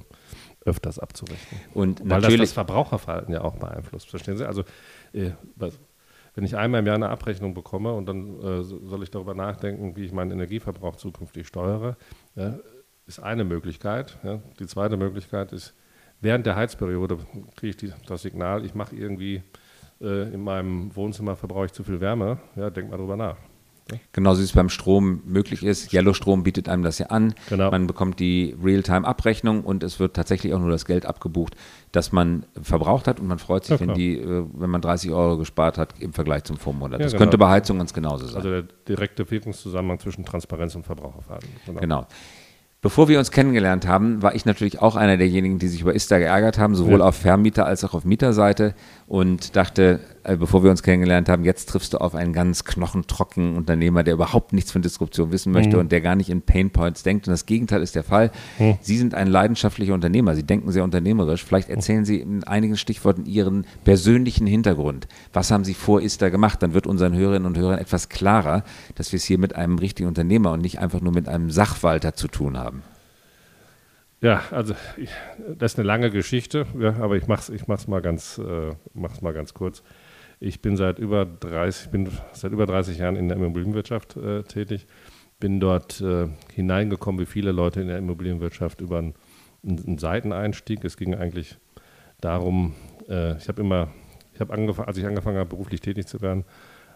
öfters 0.64 0.98
abzurechnen. 0.98 1.60
Und 1.74 2.00
Weil 2.00 2.08
das 2.08 2.22
natürlich, 2.22 2.40
das 2.40 2.52
Verbraucherverhalten 2.52 3.32
ja 3.32 3.42
auch 3.42 3.56
beeinflusst. 3.56 4.10
Verstehen 4.10 4.36
Sie? 4.36 4.46
Also, 4.46 4.64
äh, 5.12 5.30
was, 5.54 5.78
wenn 6.36 6.44
ich 6.44 6.56
einmal 6.56 6.80
im 6.80 6.86
Jahr 6.86 6.94
eine 6.94 7.08
Abrechnung 7.08 7.54
bekomme 7.54 7.92
und 7.92 8.06
dann 8.06 8.40
äh, 8.40 8.62
so- 8.62 8.86
soll 8.86 9.02
ich 9.02 9.10
darüber 9.10 9.34
nachdenken, 9.34 9.96
wie 9.96 10.04
ich 10.04 10.12
meinen 10.12 10.30
Energieverbrauch 10.30 10.96
zukünftig 10.96 11.48
steuere, 11.48 11.96
ja, 12.36 12.58
ist 13.06 13.18
eine 13.20 13.44
Möglichkeit. 13.44 14.18
Ja. 14.22 14.40
Die 14.60 14.66
zweite 14.66 14.96
Möglichkeit 14.96 15.52
ist, 15.52 15.74
während 16.20 16.46
der 16.46 16.54
Heizperiode 16.54 17.18
kriege 17.56 17.70
ich 17.70 17.76
die, 17.76 17.92
das 18.06 18.22
Signal, 18.22 18.64
ich 18.64 18.74
mache 18.74 18.94
irgendwie 18.94 19.42
äh, 20.00 20.32
in 20.32 20.42
meinem 20.42 20.94
Wohnzimmer 20.94 21.36
verbrauche 21.36 21.66
ich 21.66 21.72
zu 21.72 21.82
viel 21.82 22.00
Wärme. 22.00 22.38
Ja, 22.54 22.68
denk 22.70 22.90
mal 22.90 22.98
drüber 22.98 23.16
nach. 23.16 23.38
Genauso 24.12 24.40
wie 24.40 24.44
es 24.44 24.52
beim 24.52 24.68
Strom 24.68 25.22
möglich 25.26 25.62
ist, 25.62 25.92
Yellow-Strom 25.92 26.42
bietet 26.42 26.68
einem 26.68 26.82
das 26.82 26.98
ja 26.98 27.06
an. 27.06 27.34
Genau. 27.48 27.70
Man 27.70 27.86
bekommt 27.86 28.18
die 28.20 28.56
Realtime-Abrechnung 28.62 29.62
und 29.64 29.82
es 29.82 30.00
wird 30.00 30.14
tatsächlich 30.14 30.54
auch 30.54 30.58
nur 30.58 30.70
das 30.70 30.84
Geld 30.86 31.06
abgebucht, 31.06 31.54
das 31.92 32.12
man 32.12 32.44
verbraucht 32.60 33.06
hat 33.06 33.20
und 33.20 33.26
man 33.28 33.38
freut 33.38 33.64
sich, 33.64 33.72
Ja, 33.72 33.80
wenn, 33.80 33.86
klar. 33.88 33.96
die, 33.96 34.16
äh, 34.18 34.44
wenn 34.54 34.70
man 34.70 34.80
30 34.80 35.10
Euro 35.12 35.36
gespart 35.38 35.78
hat 35.78 35.94
im 36.00 36.12
Vergleich 36.12 36.44
zum 36.44 36.56
Vormonat. 36.56 37.00
Ja, 37.00 37.04
das 37.04 37.12
genau. 37.12 37.22
könnte 37.24 37.38
bei 37.38 37.48
Heizung 37.48 37.78
ganz 37.78 37.92
genauso 37.94 38.26
sein. 38.26 38.36
Also 38.36 38.50
der 38.50 38.62
direkte 38.88 39.30
Wirkungszusammenhang 39.30 39.98
zwischen 40.00 40.24
Transparenz 40.24 40.74
und 40.74 40.84
Verbraucherverhalten. 40.84 41.48
Genau. 41.80 42.06
Bevor 42.82 43.08
wir 43.08 43.18
uns 43.18 43.30
kennengelernt 43.32 43.86
haben, 43.88 44.22
war 44.22 44.34
ich 44.34 44.44
natürlich 44.44 44.80
auch 44.80 44.94
einer 44.96 45.16
derjenigen, 45.16 45.58
die 45.58 45.66
sich 45.66 45.80
über 45.80 45.94
Ista 45.94 46.18
geärgert 46.18 46.58
haben, 46.58 46.74
sowohl 46.76 47.00
Ja. 47.00 47.06
auf 47.06 47.16
Vermieter- 47.16 47.66
als 47.66 47.82
auch 47.82 47.94
auf 47.94 48.04
Mieterseite 48.04 48.74
und 49.08 49.56
dachte, 49.56 49.98
bevor 50.34 50.64
wir 50.64 50.70
uns 50.70 50.82
kennengelernt 50.82 51.28
haben, 51.28 51.44
jetzt 51.44 51.68
triffst 51.68 51.92
du 51.92 51.98
auf 51.98 52.16
einen 52.16 52.32
ganz 52.32 52.64
knochentrockenen 52.64 53.56
Unternehmer, 53.56 54.02
der 54.02 54.14
überhaupt 54.14 54.52
nichts 54.52 54.72
von 54.72 54.82
Disruption 54.82 55.30
wissen 55.30 55.52
möchte 55.52 55.76
mhm. 55.76 55.82
und 55.82 55.92
der 55.92 56.00
gar 56.00 56.16
nicht 56.16 56.30
in 56.30 56.42
Pain 56.42 56.70
Points 56.70 57.04
denkt. 57.04 57.28
Und 57.28 57.32
das 57.32 57.46
Gegenteil 57.46 57.82
ist 57.82 57.94
der 57.94 58.02
Fall. 58.02 58.32
Mhm. 58.58 58.78
Sie 58.80 58.98
sind 58.98 59.14
ein 59.14 59.28
leidenschaftlicher 59.28 59.94
Unternehmer. 59.94 60.34
Sie 60.34 60.42
denken 60.42 60.72
sehr 60.72 60.82
unternehmerisch. 60.82 61.44
Vielleicht 61.44 61.68
erzählen 61.68 62.04
Sie 62.04 62.20
in 62.20 62.42
einigen 62.44 62.76
Stichworten 62.76 63.24
Ihren 63.26 63.66
persönlichen 63.84 64.46
Hintergrund. 64.46 65.06
Was 65.32 65.50
haben 65.50 65.64
Sie 65.64 65.74
vor 65.74 66.02
Ista 66.02 66.28
gemacht? 66.28 66.62
Dann 66.62 66.74
wird 66.74 66.88
unseren 66.88 67.14
Hörerinnen 67.14 67.46
und 67.46 67.56
Hörern 67.56 67.78
etwas 67.78 68.08
klarer, 68.08 68.64
dass 68.96 69.12
wir 69.12 69.18
es 69.18 69.24
hier 69.24 69.38
mit 69.38 69.54
einem 69.54 69.78
richtigen 69.78 70.08
Unternehmer 70.08 70.50
und 70.52 70.60
nicht 70.60 70.80
einfach 70.80 71.00
nur 71.00 71.12
mit 71.12 71.28
einem 71.28 71.50
Sachwalter 71.50 72.14
zu 72.14 72.26
tun 72.26 72.58
haben. 72.58 72.82
Ja, 74.20 74.42
also 74.50 74.74
ich, 74.96 75.10
das 75.56 75.74
ist 75.74 75.78
eine 75.78 75.86
lange 75.86 76.10
Geschichte, 76.10 76.66
ja, 76.78 76.96
aber 76.96 77.16
ich 77.16 77.26
mache 77.26 77.40
es 77.42 77.48
ich 77.50 77.68
mach's 77.68 77.86
mal, 77.86 78.00
ganz, 78.00 78.38
äh, 78.38 78.74
mal 78.94 79.32
ganz 79.32 79.52
kurz. 79.54 79.82
Ich 80.38 80.60
bin 80.60 80.76
seit 80.76 80.98
über 80.98 81.24
30, 81.24 81.90
bin 81.90 82.10
seit 82.32 82.52
über 82.52 82.66
30 82.66 82.98
Jahren 82.98 83.16
in 83.16 83.28
der 83.28 83.36
Immobilienwirtschaft 83.38 84.16
äh, 84.16 84.42
tätig, 84.42 84.86
bin 85.40 85.60
dort 85.60 86.00
äh, 86.00 86.28
hineingekommen, 86.52 87.20
wie 87.20 87.26
viele 87.26 87.52
Leute 87.52 87.80
in 87.80 87.88
der 87.88 87.98
Immobilienwirtschaft, 87.98 88.80
über 88.80 88.98
einen, 88.98 89.14
einen 89.64 89.98
Seiteneinstieg. 89.98 90.84
Es 90.84 90.96
ging 90.96 91.14
eigentlich 91.14 91.56
darum, 92.20 92.74
äh, 93.08 93.36
ich 93.38 93.48
habe 93.48 93.62
immer, 93.62 93.88
ich 94.34 94.40
habe 94.40 94.52
angefangen, 94.52 94.88
als 94.88 94.98
ich 94.98 95.06
angefangen 95.06 95.38
habe, 95.38 95.48
beruflich 95.48 95.80
tätig 95.80 96.06
zu 96.06 96.20
werden, 96.20 96.44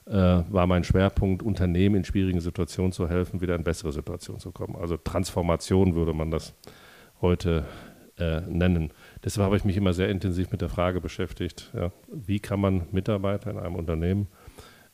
äh, 0.06 0.12
war 0.12 0.66
mein 0.66 0.84
Schwerpunkt, 0.84 1.42
Unternehmen 1.42 1.96
in 1.96 2.04
schwierigen 2.04 2.40
Situationen 2.40 2.92
zu 2.92 3.08
helfen, 3.08 3.40
wieder 3.40 3.54
in 3.54 3.64
bessere 3.64 3.92
Situationen 3.92 4.40
zu 4.40 4.52
kommen. 4.52 4.76
Also 4.76 4.96
Transformation 4.96 5.94
würde 5.94 6.12
man 6.12 6.30
das 6.30 6.54
heute 7.20 7.64
äh, 8.18 8.40
nennen. 8.42 8.92
Deshalb 9.24 9.44
habe 9.44 9.56
ich 9.56 9.64
mich 9.64 9.76
immer 9.76 9.92
sehr 9.92 10.08
intensiv 10.08 10.50
mit 10.50 10.60
der 10.60 10.68
Frage 10.68 11.00
beschäftigt, 11.00 11.70
ja, 11.74 11.92
wie 12.12 12.40
kann 12.40 12.60
man 12.60 12.86
Mitarbeiter 12.90 13.50
in 13.50 13.58
einem 13.58 13.74
Unternehmen 13.74 14.28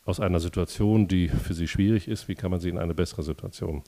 aus 0.04 0.20
einer 0.20 0.40
Situation, 0.40 1.08
die 1.08 1.28
für 1.28 1.54
sie 1.54 1.68
schwierig 1.68 2.08
ist, 2.08 2.28
wie 2.28 2.34
kann 2.34 2.50
man 2.50 2.60
sie 2.60 2.68
in 2.68 2.78
eine 2.78 2.94
bessere 2.94 3.22
Situation 3.22 3.82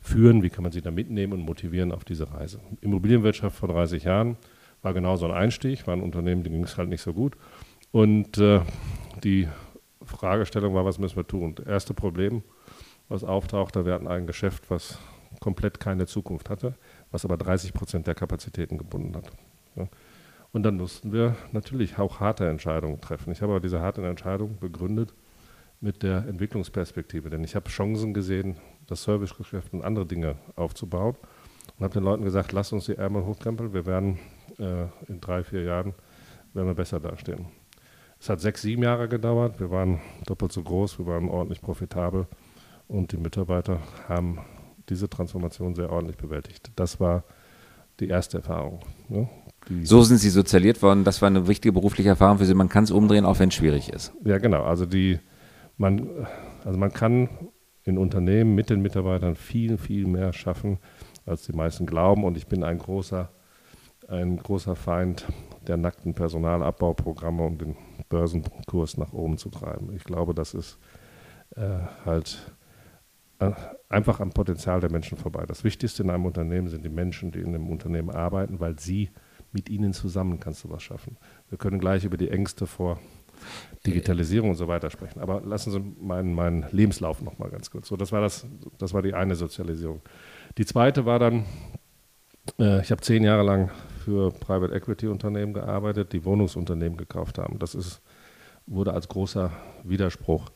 führen, 0.00 0.42
wie 0.42 0.50
kann 0.50 0.62
man 0.62 0.72
sie 0.72 0.82
da 0.82 0.90
mitnehmen 0.90 1.32
und 1.32 1.40
motivieren 1.40 1.92
auf 1.92 2.04
diese 2.04 2.32
Reise. 2.32 2.60
Immobilienwirtschaft 2.80 3.56
vor 3.56 3.68
30 3.68 4.04
Jahren 4.04 4.36
war 4.82 4.92
genau 4.92 5.16
so 5.16 5.26
ein 5.26 5.32
Einstieg, 5.32 5.86
war 5.86 5.94
ein 5.94 6.02
Unternehmen, 6.02 6.42
dem 6.42 6.52
ging 6.52 6.64
es 6.64 6.76
halt 6.76 6.88
nicht 6.88 7.02
so 7.02 7.12
gut. 7.12 7.36
Und 7.92 8.38
äh, 8.38 8.60
die 9.24 9.48
Fragestellung 10.02 10.74
war, 10.74 10.84
was 10.84 10.98
müssen 10.98 11.16
wir 11.16 11.26
tun? 11.26 11.54
Das 11.54 11.66
erste 11.66 11.94
Problem, 11.94 12.42
was 13.08 13.24
auftauchte, 13.24 13.86
wir 13.86 13.94
hatten 13.94 14.08
ein 14.08 14.26
Geschäft, 14.26 14.64
was 14.68 14.98
komplett 15.40 15.80
keine 15.80 16.06
Zukunft 16.06 16.50
hatte 16.50 16.74
was 17.10 17.24
aber 17.24 17.36
30 17.36 17.72
Prozent 17.72 18.06
der 18.06 18.14
Kapazitäten 18.14 18.78
gebunden 18.78 19.16
hat. 19.16 19.30
Ja. 19.76 19.88
Und 20.52 20.62
dann 20.62 20.76
mussten 20.76 21.12
wir 21.12 21.36
natürlich 21.52 21.98
auch 21.98 22.20
harte 22.20 22.48
Entscheidungen 22.48 23.00
treffen. 23.00 23.30
Ich 23.30 23.42
habe 23.42 23.52
aber 23.52 23.60
diese 23.60 23.80
harten 23.80 24.04
Entscheidungen 24.04 24.58
begründet 24.58 25.12
mit 25.80 26.02
der 26.02 26.26
Entwicklungsperspektive, 26.26 27.28
denn 27.28 27.44
ich 27.44 27.54
habe 27.54 27.68
Chancen 27.68 28.14
gesehen, 28.14 28.56
das 28.86 29.02
Servicegeschäft 29.02 29.74
und 29.74 29.82
andere 29.84 30.06
Dinge 30.06 30.36
aufzubauen 30.54 31.16
und 31.76 31.84
habe 31.84 31.94
den 31.94 32.04
Leuten 32.04 32.24
gesagt, 32.24 32.52
lasst 32.52 32.72
uns 32.72 32.86
die 32.86 32.96
Ärmel 32.96 33.26
hochkrempeln, 33.26 33.74
wir 33.74 33.84
werden 33.84 34.18
äh, 34.58 34.86
in 35.08 35.20
drei, 35.20 35.44
vier 35.44 35.62
Jahren 35.62 35.92
werden 36.54 36.68
wir 36.68 36.74
besser 36.74 37.00
dastehen. 37.00 37.46
Es 38.18 38.30
hat 38.30 38.40
sechs, 38.40 38.62
sieben 38.62 38.82
Jahre 38.82 39.08
gedauert, 39.08 39.60
wir 39.60 39.70
waren 39.70 40.00
doppelt 40.24 40.52
so 40.52 40.62
groß, 40.62 40.98
wir 40.98 41.06
waren 41.06 41.28
ordentlich 41.28 41.60
profitabel 41.60 42.26
und 42.88 43.12
die 43.12 43.18
Mitarbeiter 43.18 43.80
haben 44.08 44.38
diese 44.88 45.10
Transformation 45.10 45.74
sehr 45.74 45.90
ordentlich 45.90 46.16
bewältigt. 46.16 46.70
Das 46.76 46.98
war 47.00 47.24
die 48.00 48.08
erste 48.08 48.38
Erfahrung. 48.38 48.80
Ne? 49.08 49.28
So 49.82 50.02
sind 50.02 50.18
Sie 50.18 50.30
sozialiert 50.30 50.82
worden. 50.82 51.04
Das 51.04 51.22
war 51.22 51.26
eine 51.26 51.48
wichtige 51.48 51.72
berufliche 51.72 52.10
Erfahrung 52.10 52.38
für 52.38 52.44
Sie. 52.44 52.54
Man 52.54 52.68
kann 52.68 52.84
es 52.84 52.90
umdrehen, 52.90 53.24
auch 53.24 53.38
wenn 53.38 53.48
es 53.48 53.54
schwierig 53.54 53.92
ist. 53.92 54.12
Ja, 54.24 54.38
genau. 54.38 54.62
Also, 54.62 54.86
die, 54.86 55.18
man, 55.76 56.08
also 56.64 56.78
man 56.78 56.92
kann 56.92 57.28
in 57.82 57.98
Unternehmen 57.98 58.54
mit 58.54 58.70
den 58.70 58.80
Mitarbeitern 58.80 59.36
viel, 59.36 59.78
viel 59.78 60.06
mehr 60.06 60.32
schaffen, 60.32 60.78
als 61.24 61.46
die 61.46 61.52
meisten 61.52 61.86
glauben. 61.86 62.24
Und 62.24 62.36
ich 62.36 62.46
bin 62.46 62.64
ein 62.64 62.78
großer, 62.78 63.30
ein 64.08 64.36
großer 64.36 64.76
Feind 64.76 65.26
der 65.66 65.76
nackten 65.76 66.14
Personalabbauprogramme, 66.14 67.42
um 67.42 67.58
den 67.58 67.76
Börsenkurs 68.08 68.96
nach 68.96 69.12
oben 69.12 69.38
zu 69.38 69.50
treiben. 69.50 69.92
Ich 69.94 70.04
glaube, 70.04 70.34
das 70.34 70.54
ist 70.54 70.78
äh, 71.56 71.80
halt 72.04 72.52
äh, 73.38 73.52
einfach 73.88 74.20
am 74.20 74.30
Potenzial 74.30 74.80
der 74.80 74.90
Menschen 74.90 75.18
vorbei. 75.18 75.44
Das 75.46 75.64
Wichtigste 75.64 76.02
in 76.02 76.10
einem 76.10 76.26
Unternehmen 76.26 76.68
sind 76.68 76.84
die 76.84 76.90
Menschen, 76.90 77.32
die 77.32 77.40
in 77.40 77.52
dem 77.52 77.68
Unternehmen 77.68 78.10
arbeiten, 78.10 78.60
weil 78.60 78.78
sie 78.78 79.10
mit 79.56 79.70
ihnen 79.70 79.94
zusammen 79.94 80.38
kannst 80.38 80.64
du 80.64 80.70
was 80.70 80.82
schaffen. 80.82 81.16
Wir 81.48 81.56
können 81.56 81.78
gleich 81.78 82.04
über 82.04 82.18
die 82.18 82.30
Ängste 82.30 82.66
vor 82.66 83.00
Digitalisierung 83.86 84.50
und 84.50 84.56
so 84.56 84.68
weiter 84.68 84.90
sprechen. 84.90 85.20
Aber 85.20 85.40
lassen 85.40 85.70
Sie 85.70 85.80
meinen, 85.80 86.34
meinen 86.34 86.66
Lebenslauf 86.72 87.22
noch 87.22 87.38
mal 87.38 87.48
ganz 87.48 87.70
kurz. 87.70 87.88
So, 87.88 87.96
das 87.96 88.12
war 88.12 88.20
das, 88.20 88.46
das 88.76 88.92
war 88.92 89.00
die 89.00 89.14
eine 89.14 89.34
Sozialisierung. 89.34 90.02
Die 90.58 90.66
zweite 90.66 91.06
war 91.06 91.18
dann, 91.18 91.46
äh, 92.58 92.82
ich 92.82 92.90
habe 92.90 93.00
zehn 93.00 93.24
Jahre 93.24 93.44
lang 93.44 93.70
für 94.04 94.30
Private 94.30 94.74
Equity 94.74 95.08
Unternehmen 95.08 95.54
gearbeitet, 95.54 96.12
die 96.12 96.26
Wohnungsunternehmen 96.26 96.98
gekauft 96.98 97.38
haben. 97.38 97.58
Das 97.58 97.74
ist, 97.74 98.02
wurde 98.66 98.92
als 98.92 99.08
großer 99.08 99.50
Widerspruch 99.84 100.50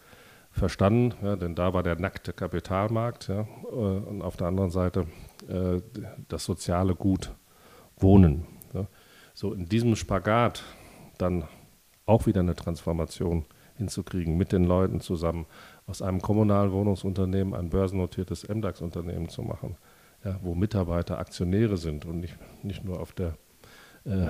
verstanden, 0.50 1.14
ja, 1.22 1.36
denn 1.36 1.54
da 1.54 1.72
war 1.72 1.82
der 1.82 1.98
nackte 1.98 2.34
Kapitalmarkt 2.34 3.28
ja, 3.28 3.40
äh, 3.40 3.74
und 3.74 4.20
auf 4.20 4.36
der 4.36 4.48
anderen 4.48 4.70
Seite 4.70 5.06
äh, 5.48 5.80
das 6.28 6.44
soziale 6.44 6.94
Gut 6.94 7.32
Wohnen. 7.96 8.46
So 9.40 9.54
in 9.54 9.64
diesem 9.64 9.96
Spagat 9.96 10.62
dann 11.16 11.44
auch 12.04 12.26
wieder 12.26 12.40
eine 12.40 12.54
Transformation 12.54 13.46
hinzukriegen, 13.78 14.36
mit 14.36 14.52
den 14.52 14.64
Leuten 14.64 15.00
zusammen 15.00 15.46
aus 15.86 16.02
einem 16.02 16.20
kommunalen 16.20 16.72
Wohnungsunternehmen 16.72 17.54
ein 17.54 17.70
börsennotiertes 17.70 18.46
MDAX-Unternehmen 18.46 19.30
zu 19.30 19.40
machen, 19.40 19.78
ja, 20.26 20.38
wo 20.42 20.54
Mitarbeiter 20.54 21.18
Aktionäre 21.18 21.78
sind 21.78 22.04
und 22.04 22.20
nicht, 22.20 22.36
nicht 22.62 22.84
nur 22.84 23.00
auf 23.00 23.12
der 23.12 23.38
äh, 24.04 24.26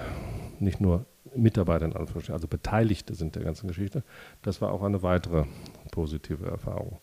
nicht 0.60 0.80
nur 0.80 1.06
Mitarbeiter 1.34 1.86
in 1.86 1.96
Anführungsstrichen, 1.96 2.34
also 2.34 2.46
Beteiligte 2.46 3.16
sind 3.16 3.34
der 3.34 3.42
ganzen 3.42 3.66
Geschichte. 3.66 4.04
Das 4.42 4.60
war 4.62 4.70
auch 4.70 4.84
eine 4.84 5.02
weitere 5.02 5.44
positive 5.90 6.46
Erfahrung. 6.46 7.00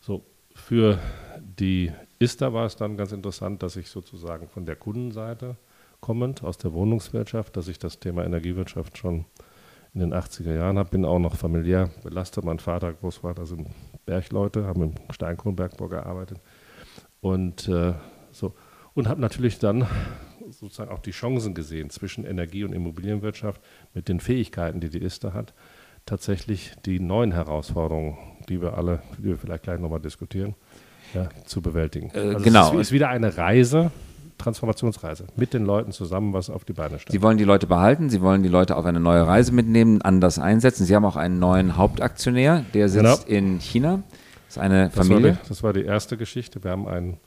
So, 0.00 0.24
für 0.52 0.98
die 1.38 1.92
ISTA 2.18 2.52
war 2.52 2.66
es 2.66 2.74
dann 2.74 2.96
ganz 2.96 3.12
interessant, 3.12 3.62
dass 3.62 3.76
ich 3.76 3.88
sozusagen 3.88 4.48
von 4.48 4.66
der 4.66 4.74
Kundenseite 4.74 5.54
kommend 6.00 6.42
aus 6.42 6.58
der 6.58 6.72
Wohnungswirtschaft, 6.72 7.56
dass 7.56 7.68
ich 7.68 7.78
das 7.78 7.98
Thema 7.98 8.24
Energiewirtschaft 8.24 8.98
schon 8.98 9.24
in 9.94 10.00
den 10.00 10.12
80er 10.12 10.54
Jahren 10.54 10.78
habe, 10.78 10.90
bin 10.90 11.04
auch 11.04 11.18
noch 11.18 11.36
familiär 11.36 11.90
belastet. 12.02 12.44
Mein 12.44 12.58
Vater, 12.58 12.92
Großvater 12.92 13.46
sind 13.46 13.68
Bergleute, 14.04 14.66
haben 14.66 14.82
im 14.82 14.94
Steinkohlenbergbau 15.10 15.88
gearbeitet 15.88 16.38
und 17.20 17.68
äh, 17.68 17.94
so 18.30 18.54
und 18.94 19.08
habe 19.08 19.20
natürlich 19.20 19.58
dann 19.58 19.86
sozusagen 20.50 20.90
auch 20.90 21.00
die 21.00 21.10
Chancen 21.10 21.54
gesehen 21.54 21.90
zwischen 21.90 22.24
Energie- 22.24 22.64
und 22.64 22.72
Immobilienwirtschaft 22.72 23.60
mit 23.94 24.08
den 24.08 24.20
Fähigkeiten, 24.20 24.80
die 24.80 24.88
die 24.88 25.02
ISTA 25.02 25.34
hat, 25.34 25.54
tatsächlich 26.06 26.72
die 26.86 26.98
neuen 26.98 27.32
Herausforderungen, 27.32 28.16
die 28.48 28.62
wir 28.62 28.78
alle, 28.78 29.02
die 29.18 29.24
wir 29.24 29.36
vielleicht 29.36 29.64
gleich 29.64 29.80
nochmal 29.80 30.00
diskutieren, 30.00 30.54
ja, 31.14 31.28
zu 31.44 31.60
bewältigen. 31.60 32.10
Äh, 32.14 32.34
also 32.34 32.44
genau. 32.44 32.74
Es 32.74 32.88
ist, 32.88 32.92
wieder 32.92 33.08
eine 33.08 33.36
Reise, 33.36 33.90
Transformationsreise 34.38 35.26
mit 35.36 35.54
den 35.54 35.64
Leuten 35.64 35.92
zusammen, 35.92 36.32
was 36.32 36.50
auf 36.50 36.64
die 36.64 36.72
Beine 36.72 36.98
stellt. 36.98 37.12
Sie 37.12 37.22
wollen 37.22 37.38
die 37.38 37.44
Leute 37.44 37.66
behalten, 37.66 38.10
Sie 38.10 38.20
wollen 38.20 38.42
die 38.42 38.48
Leute 38.48 38.76
auf 38.76 38.84
eine 38.84 39.00
neue 39.00 39.26
Reise 39.26 39.52
mitnehmen, 39.52 40.02
anders 40.02 40.38
einsetzen. 40.38 40.84
Sie 40.84 40.94
haben 40.94 41.04
auch 41.04 41.16
einen 41.16 41.38
neuen 41.38 41.76
Hauptaktionär, 41.76 42.64
der 42.74 42.88
sitzt 42.88 43.26
genau. 43.26 43.38
in 43.38 43.60
China. 43.60 44.02
Das 44.46 44.56
ist 44.56 44.58
eine 44.58 44.90
Familie. 44.90 45.16
Das 45.18 45.34
war, 45.34 45.42
die, 45.42 45.48
das 45.48 45.62
war 45.62 45.72
die 45.72 45.84
erste 45.84 46.16
Geschichte. 46.16 46.62
Wir 46.62 46.70
haben 46.70 46.86
einen 46.86 47.18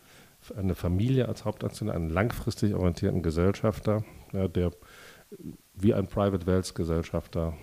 eine 0.57 0.75
Familie 0.75 1.27
als 1.27 1.45
Hauptaktionär, 1.45 1.95
einen 1.95 2.09
langfristig 2.09 2.73
orientierten 2.73 3.21
Gesellschafter, 3.21 4.03
ja, 4.33 4.47
der 4.47 4.71
wie 5.75 5.93
ein 5.93 6.07
Private 6.07 6.47
Wealth 6.47 6.73
Gesellschafter 6.75 7.53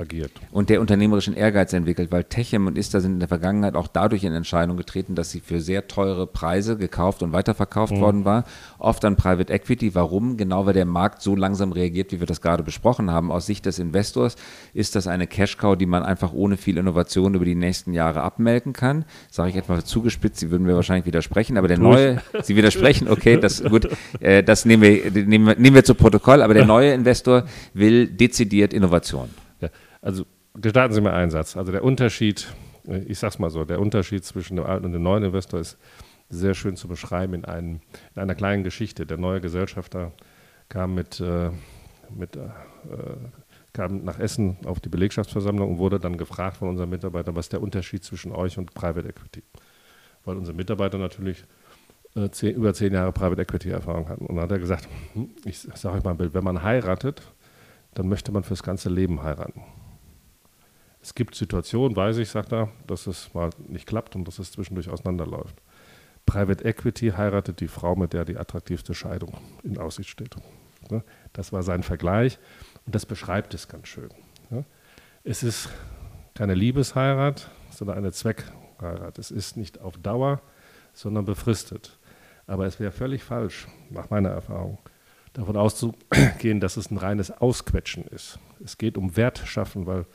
agiert. 0.00 0.32
Und 0.50 0.70
der 0.70 0.80
unternehmerischen 0.80 1.34
Ehrgeiz 1.34 1.72
entwickelt, 1.72 2.12
weil 2.12 2.24
Techem 2.24 2.66
und 2.66 2.78
Ista 2.78 3.00
sind 3.00 3.14
in 3.14 3.18
der 3.18 3.28
Vergangenheit 3.28 3.74
auch 3.74 3.88
dadurch 3.88 4.24
in 4.24 4.32
Entscheidung 4.32 4.76
getreten, 4.76 5.14
dass 5.14 5.30
sie 5.30 5.40
für 5.40 5.60
sehr 5.60 5.88
teure 5.88 6.26
Preise 6.26 6.76
gekauft 6.76 7.22
und 7.22 7.32
weiterverkauft 7.32 7.94
mhm. 7.94 8.00
worden 8.00 8.24
war. 8.24 8.44
Oft 8.78 9.04
an 9.04 9.16
Private 9.16 9.52
Equity. 9.52 9.94
Warum? 9.94 10.36
Genau 10.36 10.66
weil 10.66 10.74
der 10.74 10.84
Markt 10.84 11.22
so 11.22 11.34
langsam 11.34 11.72
reagiert, 11.72 12.12
wie 12.12 12.20
wir 12.20 12.26
das 12.26 12.40
gerade 12.40 12.62
besprochen 12.62 13.10
haben. 13.10 13.30
Aus 13.30 13.46
Sicht 13.46 13.66
des 13.66 13.78
Investors 13.78 14.36
ist 14.74 14.94
das 14.94 15.06
eine 15.06 15.26
Cash-Cow, 15.26 15.76
die 15.76 15.86
man 15.86 16.02
einfach 16.02 16.32
ohne 16.32 16.56
viel 16.56 16.78
Innovation 16.78 17.34
über 17.34 17.44
die 17.44 17.54
nächsten 17.54 17.92
Jahre 17.92 18.22
abmelken 18.22 18.72
kann. 18.72 19.04
Sage 19.30 19.50
ich 19.50 19.56
etwa 19.56 19.84
zugespitzt, 19.84 20.40
Sie 20.40 20.50
würden 20.50 20.66
mir 20.66 20.74
wahrscheinlich 20.74 21.06
widersprechen, 21.06 21.56
aber 21.56 21.68
der 21.68 21.78
neue, 21.78 22.22
Sie 22.42 22.56
widersprechen, 22.56 23.08
okay, 23.08 23.38
das 23.38 23.62
gut, 23.62 23.88
äh, 24.20 24.42
das 24.42 24.64
nehmen 24.64 24.82
wir, 24.82 25.10
nehmen, 25.10 25.46
wir, 25.46 25.56
nehmen 25.56 25.74
wir 25.74 25.84
zu 25.84 25.94
Protokoll, 25.94 26.42
aber 26.42 26.54
der 26.54 26.66
neue 26.78 26.92
Investor 26.92 27.44
will 27.74 28.06
dezidiert 28.06 28.72
Innovation. 28.72 29.28
Also 30.00 30.24
gestatten 30.54 30.94
Sie 30.94 31.00
mir 31.00 31.12
einen 31.12 31.30
Satz. 31.30 31.56
Also 31.56 31.72
der 31.72 31.84
Unterschied, 31.84 32.52
äh, 32.86 32.98
ich 33.00 33.18
sag's 33.18 33.38
mal 33.38 33.50
so, 33.50 33.64
der 33.64 33.80
Unterschied 33.80 34.24
zwischen 34.24 34.56
dem 34.56 34.66
alten 34.66 34.86
und 34.86 34.92
dem 34.92 35.02
neuen 35.02 35.24
Investor 35.24 35.60
ist 35.60 35.78
sehr 36.30 36.54
schön 36.54 36.76
zu 36.76 36.88
beschreiben 36.88 37.34
in, 37.34 37.44
einem, 37.44 37.80
in 38.14 38.22
einer 38.22 38.34
kleinen 38.34 38.64
Geschichte. 38.64 39.06
Der 39.06 39.16
neue 39.16 39.40
Gesellschafter 39.40 40.12
kam 40.68 40.94
mit, 40.94 41.20
äh, 41.20 41.50
mit 42.10 42.36
äh, 42.36 42.48
kam 43.72 44.04
nach 44.04 44.18
Essen 44.18 44.56
auf 44.64 44.80
die 44.80 44.88
Belegschaftsversammlung 44.88 45.72
und 45.72 45.78
wurde 45.78 46.00
dann 46.00 46.16
gefragt 46.16 46.56
von 46.56 46.68
unseren 46.68 46.90
Mitarbeitern, 46.90 47.36
was 47.36 47.46
ist 47.46 47.52
der 47.52 47.62
Unterschied 47.62 48.04
zwischen 48.04 48.32
euch 48.32 48.58
und 48.58 48.74
Private 48.74 49.08
Equity? 49.08 49.42
Weil 50.24 50.36
unsere 50.36 50.56
Mitarbeiter 50.56 50.98
natürlich 50.98 51.44
äh, 52.14 52.28
zehn, 52.30 52.54
über 52.54 52.74
zehn 52.74 52.92
Jahre 52.92 53.12
Private 53.12 53.40
Equity 53.40 53.70
Erfahrung 53.70 54.08
hatten. 54.08 54.26
Und 54.26 54.36
dann 54.36 54.44
hat 54.44 54.52
er 54.52 54.58
gesagt, 54.58 54.88
hm, 55.14 55.30
ich 55.44 55.60
sage 55.60 55.96
euch 55.96 56.04
mal 56.04 56.10
ein 56.10 56.16
Bild, 56.16 56.34
wenn 56.34 56.44
man 56.44 56.62
heiratet, 56.62 57.22
dann 57.94 58.08
möchte 58.08 58.32
man 58.32 58.42
fürs 58.42 58.62
ganze 58.62 58.88
Leben 58.88 59.22
heiraten. 59.22 59.62
Es 61.00 61.14
gibt 61.14 61.34
Situationen, 61.34 61.96
weiß 61.96 62.18
ich, 62.18 62.28
sagt 62.28 62.52
er, 62.52 62.70
dass 62.86 63.06
es 63.06 63.32
mal 63.34 63.50
nicht 63.66 63.86
klappt 63.86 64.16
und 64.16 64.26
dass 64.26 64.38
es 64.38 64.52
zwischendurch 64.52 64.90
auseinanderläuft. 64.90 65.56
Private 66.26 66.64
Equity 66.64 67.12
heiratet 67.16 67.60
die 67.60 67.68
Frau, 67.68 67.96
mit 67.96 68.12
der 68.12 68.24
die 68.24 68.36
attraktivste 68.36 68.94
Scheidung 68.94 69.36
in 69.62 69.78
Aussicht 69.78 70.10
steht. 70.10 70.36
Das 71.32 71.52
war 71.52 71.62
sein 71.62 71.82
Vergleich 71.82 72.38
und 72.84 72.94
das 72.94 73.06
beschreibt 73.06 73.54
es 73.54 73.68
ganz 73.68 73.88
schön. 73.88 74.10
Es 75.24 75.42
ist 75.42 75.68
keine 76.34 76.54
Liebesheirat, 76.54 77.50
sondern 77.70 77.98
eine 77.98 78.12
Zweckheirat. 78.12 79.18
Es 79.18 79.30
ist 79.30 79.56
nicht 79.56 79.80
auf 79.80 79.96
Dauer, 79.98 80.40
sondern 80.94 81.24
befristet. 81.24 81.98
Aber 82.46 82.66
es 82.66 82.80
wäre 82.80 82.92
völlig 82.92 83.22
falsch, 83.22 83.66
nach 83.90 84.10
meiner 84.10 84.30
Erfahrung, 84.30 84.78
davon 85.32 85.56
auszugehen, 85.56 86.60
dass 86.60 86.76
es 86.76 86.90
ein 86.90 86.96
reines 86.96 87.30
Ausquetschen 87.30 88.04
ist. 88.04 88.38
Es 88.64 88.78
geht 88.78 88.96
um 88.96 89.16
Wert 89.16 89.38
schaffen, 89.38 89.86
weil 89.86 90.06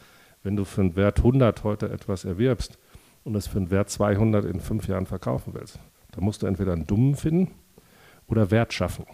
wenn 0.44 0.56
du 0.56 0.66
für 0.66 0.82
einen 0.82 0.96
Wert 0.96 1.20
100 1.20 1.64
heute 1.64 1.90
etwas 1.90 2.26
erwirbst 2.26 2.78
und 3.24 3.36
es 3.36 3.48
für 3.48 3.58
einen 3.58 3.72
Wert 3.72 3.90
200 3.90 4.46
in 4.46 4.60
fünf 4.60 4.88
Jahren 4.88 5.06
verkaufen 5.06 5.54
willst, 5.56 5.80
dann 6.12 6.24
musst 6.24 6.44
du 6.44 6.46
entweder 6.46 6.74
einen 6.74 6.86
Dummen 6.86 7.16
finden 7.16 7.52
oder 8.28 8.52
Wert 8.52 8.74
schaffen. 8.74 9.06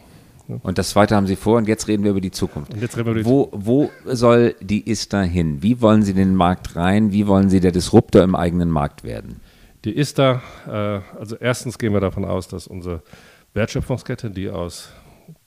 Und 0.63 0.79
das 0.79 0.89
zweite 0.89 1.15
haben 1.15 1.27
Sie 1.27 1.35
vor 1.35 1.57
und 1.57 1.67
jetzt 1.67 1.87
reden 1.87 2.03
wir 2.03 2.09
über 2.09 2.21
die 2.21 2.31
Zukunft. 2.31 2.73
Über 2.73 3.13
die 3.13 3.23
wo, 3.23 3.49
wo 3.51 3.91
soll 4.05 4.55
die 4.61 4.89
ISTA 4.89 5.21
hin? 5.21 5.61
Wie 5.61 5.79
wollen 5.79 6.01
Sie 6.01 6.15
den 6.15 6.33
Markt 6.33 6.75
rein? 6.75 7.11
Wie 7.11 7.27
wollen 7.27 7.51
Sie 7.51 7.59
der 7.59 7.71
Disruptor 7.71 8.23
im 8.23 8.33
eigenen 8.33 8.71
Markt 8.71 9.03
werden? 9.03 9.41
Die 9.85 9.95
ISTA, 9.95 10.41
äh, 10.67 11.19
also 11.19 11.35
erstens 11.35 11.77
gehen 11.77 11.93
wir 11.93 11.99
davon 11.99 12.25
aus, 12.25 12.47
dass 12.47 12.65
unsere 12.65 13.03
Wertschöpfungskette, 13.53 14.31
die 14.31 14.49
aus 14.49 14.89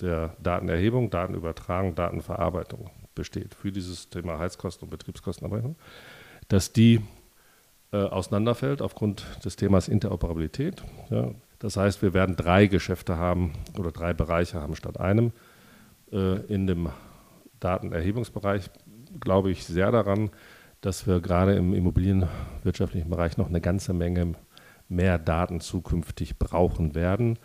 der 0.00 0.36
Datenerhebung, 0.40 1.10
Datenübertragung, 1.10 1.96
Datenverarbeitung 1.96 2.88
besteht 3.14 3.54
für 3.54 3.72
dieses 3.72 4.08
Thema 4.08 4.38
Heizkosten 4.38 4.84
und 4.84 4.90
Betriebskostenabrechnung, 4.90 5.76
dass 6.48 6.72
die 6.72 7.00
äh, 7.92 7.96
auseinanderfällt 7.96 8.82
aufgrund 8.82 9.24
des 9.44 9.56
Themas 9.56 9.88
Interoperabilität. 9.88 10.82
Ja. 11.10 11.30
Das 11.58 11.76
heißt, 11.76 12.02
wir 12.02 12.14
werden 12.14 12.36
drei 12.36 12.66
Geschäfte 12.66 13.16
haben 13.16 13.52
oder 13.78 13.92
drei 13.92 14.14
Bereiche 14.14 14.60
haben 14.60 14.74
statt 14.74 14.98
einem. 14.98 15.32
Äh, 16.10 16.40
in 16.46 16.66
dem 16.66 16.88
Datenerhebungsbereich 17.60 18.70
glaube 19.20 19.50
ich 19.50 19.64
sehr 19.64 19.92
daran, 19.92 20.30
dass 20.80 21.06
wir 21.06 21.20
gerade 21.20 21.54
im 21.54 21.74
immobilienwirtschaftlichen 21.74 23.08
Bereich 23.08 23.36
noch 23.36 23.48
eine 23.48 23.60
ganze 23.60 23.92
Menge 23.92 24.34
mehr 24.88 25.18
Daten 25.18 25.60
zukünftig 25.60 26.38
brauchen 26.38 26.94
werden 26.94 27.38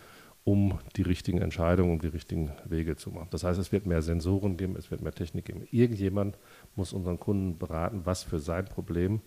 um 0.47 0.79
die 0.95 1.01
richtigen 1.01 1.41
Entscheidungen 1.41 1.91
und 1.91 2.03
die 2.03 2.07
richtigen 2.07 2.53
Wege 2.63 2.95
zu 2.95 3.11
machen. 3.11 3.27
Das 3.31 3.43
heißt, 3.43 3.59
es 3.59 3.73
wird 3.73 3.85
mehr 3.85 4.01
Sensoren 4.01 4.55
geben, 4.55 4.77
es 4.77 4.89
wird 4.89 5.01
mehr 5.01 5.11
Technik 5.11 5.43
geben. 5.43 5.67
Irgendjemand 5.71 6.37
muss 6.77 6.93
unseren 6.93 7.19
Kunden 7.19 7.57
beraten, 7.57 8.03
was 8.05 8.23
für 8.23 8.39
sein 8.39 8.63
Problem 8.63 9.19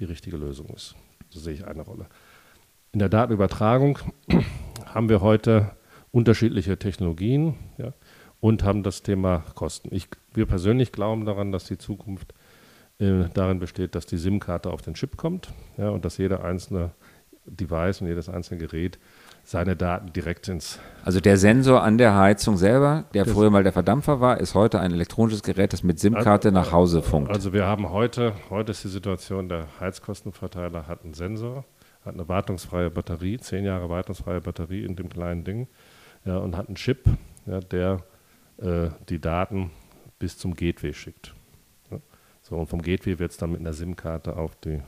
die 0.00 0.04
richtige 0.04 0.36
Lösung 0.36 0.66
ist. 0.70 0.96
So 1.28 1.38
sehe 1.38 1.54
ich 1.54 1.64
eine 1.64 1.82
Rolle. 1.82 2.06
In 2.90 2.98
der 2.98 3.08
Datenübertragung 3.08 4.00
haben 4.86 5.08
wir 5.08 5.20
heute 5.20 5.76
unterschiedliche 6.10 6.76
Technologien 6.76 7.54
ja, 7.78 7.92
und 8.40 8.64
haben 8.64 8.82
das 8.82 9.04
Thema 9.04 9.44
Kosten. 9.54 9.94
Ich, 9.94 10.08
wir 10.32 10.46
persönlich 10.46 10.90
glauben 10.90 11.24
daran, 11.24 11.52
dass 11.52 11.66
die 11.66 11.78
Zukunft 11.78 12.34
äh, 12.98 13.26
darin 13.32 13.60
besteht, 13.60 13.94
dass 13.94 14.06
die 14.06 14.18
SIM-Karte 14.18 14.72
auf 14.72 14.82
den 14.82 14.94
Chip 14.94 15.16
kommt 15.16 15.52
ja, 15.78 15.90
und 15.90 16.04
dass 16.04 16.18
jeder 16.18 16.42
einzelne 16.42 16.90
Device 17.46 18.00
und 18.00 18.08
jedes 18.08 18.28
einzelne 18.28 18.58
Gerät 18.58 18.98
seine 19.44 19.76
Daten 19.76 20.12
direkt 20.12 20.48
ins. 20.48 20.80
Also 21.04 21.20
der 21.20 21.36
Sensor 21.36 21.82
an 21.82 21.98
der 21.98 22.16
Heizung 22.16 22.56
selber, 22.56 23.04
der 23.12 23.26
früher 23.26 23.50
mal 23.50 23.62
der 23.62 23.72
Verdampfer 23.72 24.20
war, 24.20 24.40
ist 24.40 24.54
heute 24.54 24.80
ein 24.80 24.92
elektronisches 24.92 25.42
Gerät, 25.42 25.72
das 25.72 25.82
mit 25.82 26.00
SIM-Karte 26.00 26.48
also, 26.48 26.60
nach 26.60 26.72
Hause 26.72 27.02
funkt. 27.02 27.30
Also 27.30 27.52
wir 27.52 27.66
haben 27.66 27.90
heute, 27.90 28.32
heute 28.48 28.72
ist 28.72 28.82
die 28.84 28.88
Situation, 28.88 29.48
der 29.48 29.66
Heizkostenverteiler 29.78 30.88
hat 30.88 31.04
einen 31.04 31.12
Sensor, 31.12 31.64
hat 32.04 32.14
eine 32.14 32.26
wartungsfreie 32.26 32.90
Batterie, 32.90 33.38
zehn 33.38 33.64
Jahre 33.64 33.90
wartungsfreie 33.90 34.40
Batterie 34.40 34.84
in 34.84 34.96
dem 34.96 35.10
kleinen 35.10 35.44
Ding 35.44 35.68
ja, 36.24 36.38
und 36.38 36.56
hat 36.56 36.68
einen 36.68 36.76
Chip, 36.76 37.04
ja, 37.46 37.60
der 37.60 38.02
äh, 38.56 38.88
die 39.10 39.20
Daten 39.20 39.70
bis 40.18 40.38
zum 40.38 40.54
Gateway 40.54 40.94
schickt. 40.94 41.34
Ja. 41.90 41.98
So, 42.40 42.56
und 42.56 42.68
vom 42.68 42.80
Gateway 42.80 43.18
wird 43.18 43.32
es 43.32 43.36
dann 43.36 43.52
mit 43.52 43.60
einer 43.60 43.74
SIM-Karte 43.74 44.36
auf, 44.36 44.52
äh, 44.64 44.80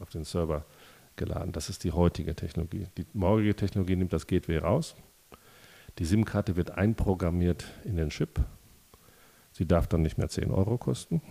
auf 0.00 0.08
den 0.08 0.24
Server 0.24 0.64
geladen. 1.16 1.52
Das 1.52 1.68
ist 1.68 1.84
die 1.84 1.92
heutige 1.92 2.34
Technologie. 2.34 2.86
Die 2.96 3.06
morgige 3.12 3.54
Technologie 3.54 3.96
nimmt 3.96 4.12
das 4.12 4.26
Gateway 4.26 4.58
raus. 4.58 4.94
Die 5.98 6.04
SIM-Karte 6.04 6.56
wird 6.56 6.72
einprogrammiert 6.72 7.64
in 7.84 7.96
den 7.96 8.10
Chip. 8.10 8.40
Sie 9.52 9.66
darf 9.66 9.86
dann 9.86 10.02
nicht 10.02 10.18
mehr 10.18 10.28
10 10.28 10.50
Euro 10.50 10.76
kosten, 10.76 11.22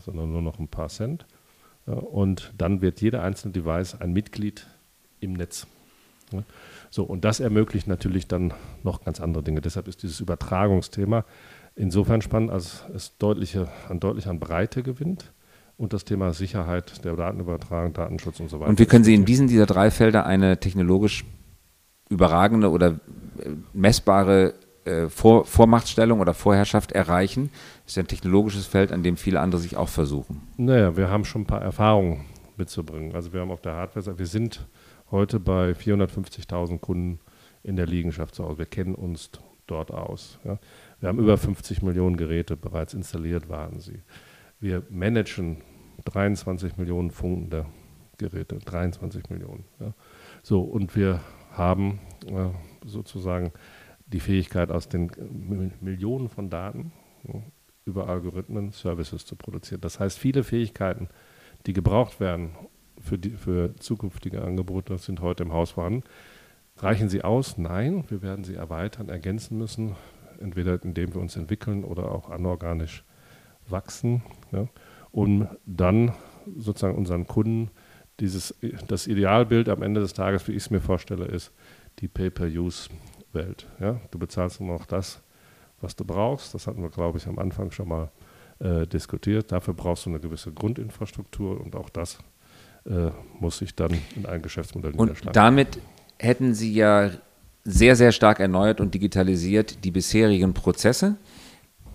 sondern 0.00 0.32
nur 0.32 0.42
noch 0.42 0.58
ein 0.58 0.68
paar 0.68 0.88
Cent. 0.88 1.26
Und 1.84 2.52
dann 2.56 2.80
wird 2.80 3.00
jeder 3.00 3.22
einzelne 3.22 3.52
Device 3.52 3.94
ein 4.00 4.12
Mitglied 4.12 4.66
im 5.20 5.34
Netz. 5.34 5.66
So, 6.90 7.04
und 7.04 7.24
das 7.24 7.40
ermöglicht 7.40 7.86
natürlich 7.86 8.26
dann 8.26 8.52
noch 8.82 9.04
ganz 9.04 9.20
andere 9.20 9.42
Dinge. 9.42 9.60
Deshalb 9.60 9.88
ist 9.88 10.02
dieses 10.02 10.20
Übertragungsthema 10.20 11.24
insofern 11.74 12.22
spannend, 12.22 12.50
als 12.50 12.84
es 12.94 13.16
deutliche, 13.18 13.68
an 13.88 14.00
deutlich 14.00 14.26
an 14.26 14.40
Breite 14.40 14.82
gewinnt 14.82 15.32
und 15.78 15.92
das 15.92 16.04
Thema 16.04 16.32
Sicherheit 16.34 17.04
der 17.04 17.14
Datenübertragung, 17.14 17.94
Datenschutz 17.94 18.40
und 18.40 18.50
so 18.50 18.60
weiter. 18.60 18.68
Und 18.68 18.78
wie 18.80 18.86
können 18.86 19.04
Sie 19.04 19.14
in 19.14 19.24
diesen 19.24 19.46
dieser 19.46 19.64
drei 19.64 19.90
Felder 19.90 20.26
eine 20.26 20.58
technologisch 20.58 21.24
überragende 22.10 22.70
oder 22.70 22.88
äh, 23.38 23.50
messbare 23.72 24.54
äh, 24.84 25.08
Vor 25.08 25.44
Vormachtstellung 25.44 26.20
oder 26.20 26.34
Vorherrschaft 26.34 26.92
erreichen? 26.92 27.50
Das 27.84 27.92
ist 27.92 27.96
ja 27.96 28.02
ein 28.02 28.08
technologisches 28.08 28.66
Feld, 28.66 28.92
an 28.92 29.04
dem 29.04 29.16
viele 29.16 29.40
andere 29.40 29.60
sich 29.60 29.76
auch 29.76 29.88
versuchen. 29.88 30.42
Naja, 30.56 30.96
wir 30.96 31.08
haben 31.08 31.24
schon 31.24 31.42
ein 31.42 31.46
paar 31.46 31.62
Erfahrungen 31.62 32.24
mitzubringen. 32.56 33.14
Also 33.14 33.32
wir 33.32 33.40
haben 33.40 33.52
auf 33.52 33.62
der 33.62 33.74
Hardware, 33.74 34.18
wir 34.18 34.26
sind 34.26 34.66
heute 35.12 35.38
bei 35.38 35.70
450.000 35.70 36.80
Kunden 36.80 37.20
in 37.62 37.76
der 37.76 37.86
Liegenschaft 37.86 38.34
zu 38.34 38.44
Hause. 38.44 38.58
Wir 38.58 38.66
kennen 38.66 38.96
uns 38.96 39.30
dort 39.68 39.92
aus. 39.92 40.40
Ja. 40.44 40.58
Wir 40.98 41.08
haben 41.08 41.20
über 41.20 41.38
50 41.38 41.82
Millionen 41.82 42.16
Geräte 42.16 42.56
bereits 42.56 42.94
installiert, 42.94 43.48
waren 43.48 43.78
sie. 43.78 44.00
Wir 44.60 44.82
managen 44.90 45.58
23 46.04 46.76
Millionen 46.76 47.10
funkende 47.10 47.66
Geräte, 48.18 48.58
23 48.58 49.30
Millionen. 49.30 49.64
Ja. 49.78 49.94
So, 50.42 50.62
und 50.62 50.96
wir 50.96 51.20
haben 51.52 52.00
äh, 52.26 52.50
sozusagen 52.84 53.52
die 54.06 54.20
Fähigkeit, 54.20 54.70
aus 54.70 54.88
den 54.88 55.10
Millionen 55.80 56.28
von 56.28 56.50
Daten 56.50 56.92
ja, 57.24 57.40
über 57.84 58.08
Algorithmen 58.08 58.72
Services 58.72 59.24
zu 59.24 59.36
produzieren. 59.36 59.80
Das 59.80 60.00
heißt, 60.00 60.18
viele 60.18 60.42
Fähigkeiten, 60.42 61.08
die 61.66 61.72
gebraucht 61.72 62.18
werden 62.18 62.50
für, 62.98 63.18
die, 63.18 63.30
für 63.30 63.76
zukünftige 63.76 64.42
Angebote, 64.42 64.98
sind 64.98 65.20
heute 65.20 65.44
im 65.44 65.52
Haus 65.52 65.72
vorhanden. 65.72 66.02
Reichen 66.78 67.08
sie 67.08 67.22
aus? 67.22 67.58
Nein, 67.58 68.04
wir 68.08 68.22
werden 68.22 68.44
sie 68.44 68.54
erweitern, 68.54 69.08
ergänzen 69.08 69.58
müssen, 69.58 69.96
entweder 70.40 70.82
indem 70.82 71.14
wir 71.14 71.20
uns 71.20 71.36
entwickeln 71.36 71.84
oder 71.84 72.10
auch 72.10 72.30
anorganisch 72.30 73.04
wachsen, 73.70 74.22
ja, 74.52 74.66
um 75.10 75.48
dann 75.66 76.12
sozusagen 76.56 76.96
unseren 76.96 77.26
Kunden 77.26 77.70
dieses, 78.20 78.54
das 78.88 79.06
Idealbild 79.06 79.68
am 79.68 79.82
Ende 79.82 80.00
des 80.00 80.12
Tages, 80.12 80.46
wie 80.48 80.52
ich 80.52 80.64
es 80.64 80.70
mir 80.70 80.80
vorstelle, 80.80 81.26
ist 81.26 81.52
die 82.00 82.08
Pay-per-Use-Welt. 82.08 83.66
Ja. 83.80 84.00
Du 84.10 84.18
bezahlst 84.18 84.60
nur 84.60 84.76
noch 84.76 84.86
das, 84.86 85.20
was 85.80 85.94
du 85.94 86.04
brauchst. 86.04 86.54
Das 86.54 86.66
hatten 86.66 86.82
wir, 86.82 86.90
glaube 86.90 87.18
ich, 87.18 87.26
am 87.26 87.38
Anfang 87.38 87.70
schon 87.70 87.88
mal 87.88 88.10
äh, 88.58 88.86
diskutiert. 88.86 89.52
Dafür 89.52 89.74
brauchst 89.74 90.06
du 90.06 90.10
eine 90.10 90.20
gewisse 90.20 90.52
Grundinfrastruktur 90.52 91.60
und 91.60 91.76
auch 91.76 91.90
das 91.90 92.18
äh, 92.86 93.10
muss 93.38 93.58
sich 93.58 93.74
dann 93.74 93.92
in 94.16 94.26
ein 94.26 94.42
Geschäftsmodell 94.42 94.92
und 94.92 95.00
niederschlagen. 95.00 95.28
Und 95.28 95.36
damit 95.36 95.78
hätten 96.18 96.54
Sie 96.54 96.72
ja 96.72 97.10
sehr, 97.64 97.96
sehr 97.96 98.12
stark 98.12 98.40
erneuert 98.40 98.80
und 98.80 98.94
digitalisiert 98.94 99.84
die 99.84 99.90
bisherigen 99.90 100.54
Prozesse. 100.54 101.16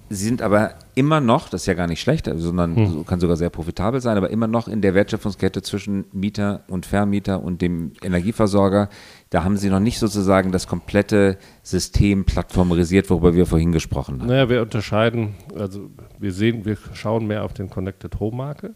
Sie 0.10 0.26
sind 0.26 0.42
aber 0.42 0.76
immer 0.96 1.22
noch, 1.22 1.50
das 1.50 1.62
ist 1.62 1.68
ja 1.68 1.74
gar 1.74 1.88
nicht 1.88 2.02
schlecht, 2.02 2.30
sondern 2.36 2.76
hm. 2.76 3.06
kann 3.06 3.20
sogar 3.20 3.36
sehr 3.36 3.50
profitabel 3.50 4.00
sein, 4.02 4.18
aber 4.18 4.30
immer 4.30 4.48
noch 4.48 4.68
in 4.68 4.82
der 4.82 4.94
Wertschöpfungskette 4.94 5.62
zwischen 5.62 6.06
Mieter 6.12 6.64
und 6.68 6.86
Vermieter 6.86 7.42
und 7.42 7.62
dem 7.62 7.94
Energieversorger. 8.04 8.90
Da 9.30 9.44
haben 9.44 9.58
Sie 9.58 9.70
noch 9.70 9.80
nicht 9.80 10.00
sozusagen 10.00 10.52
das 10.52 10.68
komplette 10.68 11.38
System 11.64 12.26
plattformisiert, 12.26 13.10
worüber 13.10 13.34
wir 13.34 13.46
vorhin 13.46 13.72
gesprochen 13.72 14.20
haben. 14.20 14.28
Naja, 14.28 14.50
wir 14.50 14.62
unterscheiden, 14.62 15.36
also 15.58 15.90
wir 16.20 16.32
sehen, 16.32 16.66
wir 16.66 16.78
schauen 16.94 17.26
mehr 17.26 17.44
auf 17.44 17.54
den 17.54 17.70
Connected 17.70 18.20
Home 18.20 18.38
Market. 18.38 18.76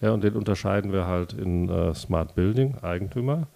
Ja, 0.00 0.10
und 0.10 0.24
den 0.24 0.34
unterscheiden 0.34 0.92
wir 0.92 1.06
halt 1.06 1.34
in 1.34 1.70
uh, 1.70 1.94
Smart 1.94 2.34
Building, 2.34 2.76
Eigentümer, 2.82 3.46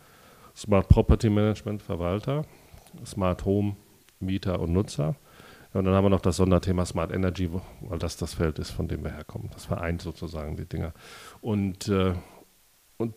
Smart 0.54 0.88
Property 0.88 1.30
Management, 1.30 1.82
Verwalter, 1.82 2.44
Smart 3.04 3.44
Home, 3.44 3.76
Mieter 4.20 4.60
und 4.60 4.72
Nutzer 4.72 5.16
Und 5.78 5.84
dann 5.84 5.94
haben 5.94 6.04
wir 6.04 6.10
noch 6.10 6.20
das 6.20 6.36
Sonderthema 6.36 6.84
Smart 6.84 7.12
Energy, 7.12 7.50
weil 7.80 7.98
das 7.98 8.16
das 8.16 8.34
Feld 8.34 8.58
ist, 8.58 8.70
von 8.70 8.88
dem 8.88 9.04
wir 9.04 9.12
herkommen. 9.12 9.48
Das 9.52 9.66
vereint 9.66 10.02
sozusagen 10.02 10.56
die 10.56 10.66
Dinger. 10.66 10.92
Und, 11.40 11.88
äh, 11.88 12.14
und 12.96 13.14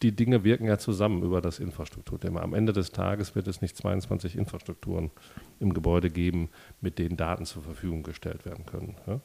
die 0.00 0.16
Dinge 0.16 0.42
wirken 0.42 0.64
ja 0.64 0.78
zusammen 0.78 1.22
über 1.22 1.40
das 1.42 1.58
Infrastrukturthema. 1.58 2.40
Am 2.40 2.54
Ende 2.54 2.72
des 2.72 2.92
Tages 2.92 3.34
wird 3.34 3.46
es 3.46 3.60
nicht 3.60 3.76
22 3.76 4.36
Infrastrukturen 4.36 5.10
im 5.60 5.74
Gebäude 5.74 6.08
geben, 6.10 6.48
mit 6.80 6.98
denen 6.98 7.18
Daten 7.18 7.44
zur 7.44 7.62
Verfügung 7.62 8.02
gestellt 8.02 8.46
werden 8.46 8.64
können. 8.64 8.96
Ja? 9.06 9.20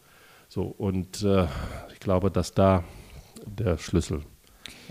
So, 0.50 0.64
und 0.64 1.24
äh, 1.24 1.48
ich 1.94 2.00
glaube, 2.00 2.32
dass 2.32 2.54
da 2.54 2.84
der 3.46 3.78
Schlüssel 3.78 4.24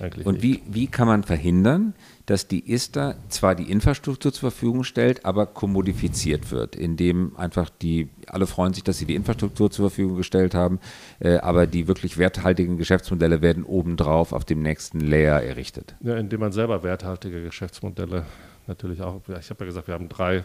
eigentlich 0.00 0.26
Und 0.26 0.42
wie, 0.42 0.62
wie 0.66 0.86
kann 0.86 1.06
man 1.06 1.22
verhindern, 1.22 1.94
dass 2.26 2.48
die 2.48 2.72
ISTA 2.72 3.14
zwar 3.28 3.54
die 3.54 3.70
Infrastruktur 3.70 4.32
zur 4.32 4.50
Verfügung 4.50 4.84
stellt, 4.84 5.24
aber 5.24 5.46
kommodifiziert 5.46 6.50
wird, 6.50 6.76
indem 6.76 7.36
einfach 7.36 7.68
die, 7.70 8.08
alle 8.26 8.46
freuen 8.46 8.74
sich, 8.74 8.84
dass 8.84 8.98
sie 8.98 9.06
die 9.06 9.14
Infrastruktur 9.14 9.70
zur 9.70 9.90
Verfügung 9.90 10.16
gestellt 10.16 10.54
haben, 10.54 10.78
äh, 11.20 11.38
aber 11.38 11.66
die 11.66 11.88
wirklich 11.88 12.18
werthaltigen 12.18 12.76
Geschäftsmodelle 12.76 13.42
werden 13.42 13.64
obendrauf 13.64 14.32
auf 14.32 14.44
dem 14.44 14.62
nächsten 14.62 15.00
Layer 15.00 15.42
errichtet. 15.42 15.94
Ja, 16.00 16.16
indem 16.16 16.40
man 16.40 16.52
selber 16.52 16.82
werthaltige 16.82 17.42
Geschäftsmodelle 17.42 18.24
natürlich 18.66 19.02
auch, 19.02 19.20
ich 19.28 19.50
habe 19.50 19.60
ja 19.60 19.66
gesagt, 19.66 19.88
wir 19.88 19.94
haben 19.94 20.08
drei 20.08 20.42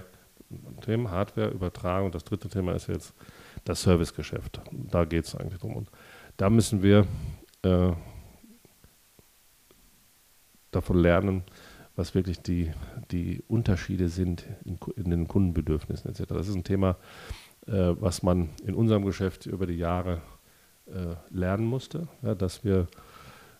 Themen, 0.81 1.11
Hardware, 1.11 1.49
Übertragung, 1.49 2.11
das 2.11 2.23
dritte 2.23 2.49
Thema 2.49 2.73
ist 2.73 2.87
jetzt 2.87 3.13
das 3.65 3.81
Servicegeschäft. 3.81 4.61
Da 4.71 5.05
geht 5.05 5.25
es 5.25 5.35
eigentlich 5.35 5.59
drum. 5.59 5.75
Und 5.75 5.89
da 6.37 6.49
müssen 6.49 6.81
wir 6.81 7.05
äh, 7.63 7.91
davon 10.77 10.97
lernen, 10.97 11.43
was 11.95 12.15
wirklich 12.15 12.41
die, 12.41 12.71
die 13.11 13.43
Unterschiede 13.47 14.09
sind 14.09 14.45
in, 14.63 14.77
in 14.95 15.09
den 15.09 15.27
Kundenbedürfnissen 15.27 16.09
etc. 16.09 16.25
Das 16.29 16.47
ist 16.47 16.55
ein 16.55 16.63
Thema, 16.63 16.97
äh, 17.65 17.95
was 17.99 18.23
man 18.23 18.49
in 18.63 18.75
unserem 18.75 19.03
Geschäft 19.05 19.45
über 19.45 19.65
die 19.65 19.77
Jahre 19.77 20.21
äh, 20.85 21.15
lernen 21.29 21.65
musste, 21.65 22.07
ja, 22.21 22.35
dass 22.35 22.63
wir 22.63 22.87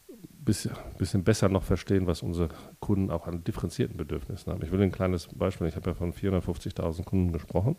ein 0.10 0.45
bisschen, 0.45 0.71
bisschen 0.97 1.23
besser 1.23 1.49
noch 1.49 1.63
verstehen, 1.63 2.08
was 2.08 2.21
unsere 2.21 2.49
Kunden 2.80 3.12
auch 3.12 3.27
an 3.27 3.43
differenzierten 3.43 3.97
Bedürfnissen 3.97 4.53
haben. 4.53 4.63
Ich 4.63 4.71
will 4.71 4.82
ein 4.82 4.91
kleines 4.91 5.27
Beispiel, 5.27 5.67
ich 5.67 5.75
habe 5.75 5.89
ja 5.89 5.93
von 5.95 6.13
450.000 6.13 7.03
Kunden 7.03 7.34
gesprochen. 7.34 7.75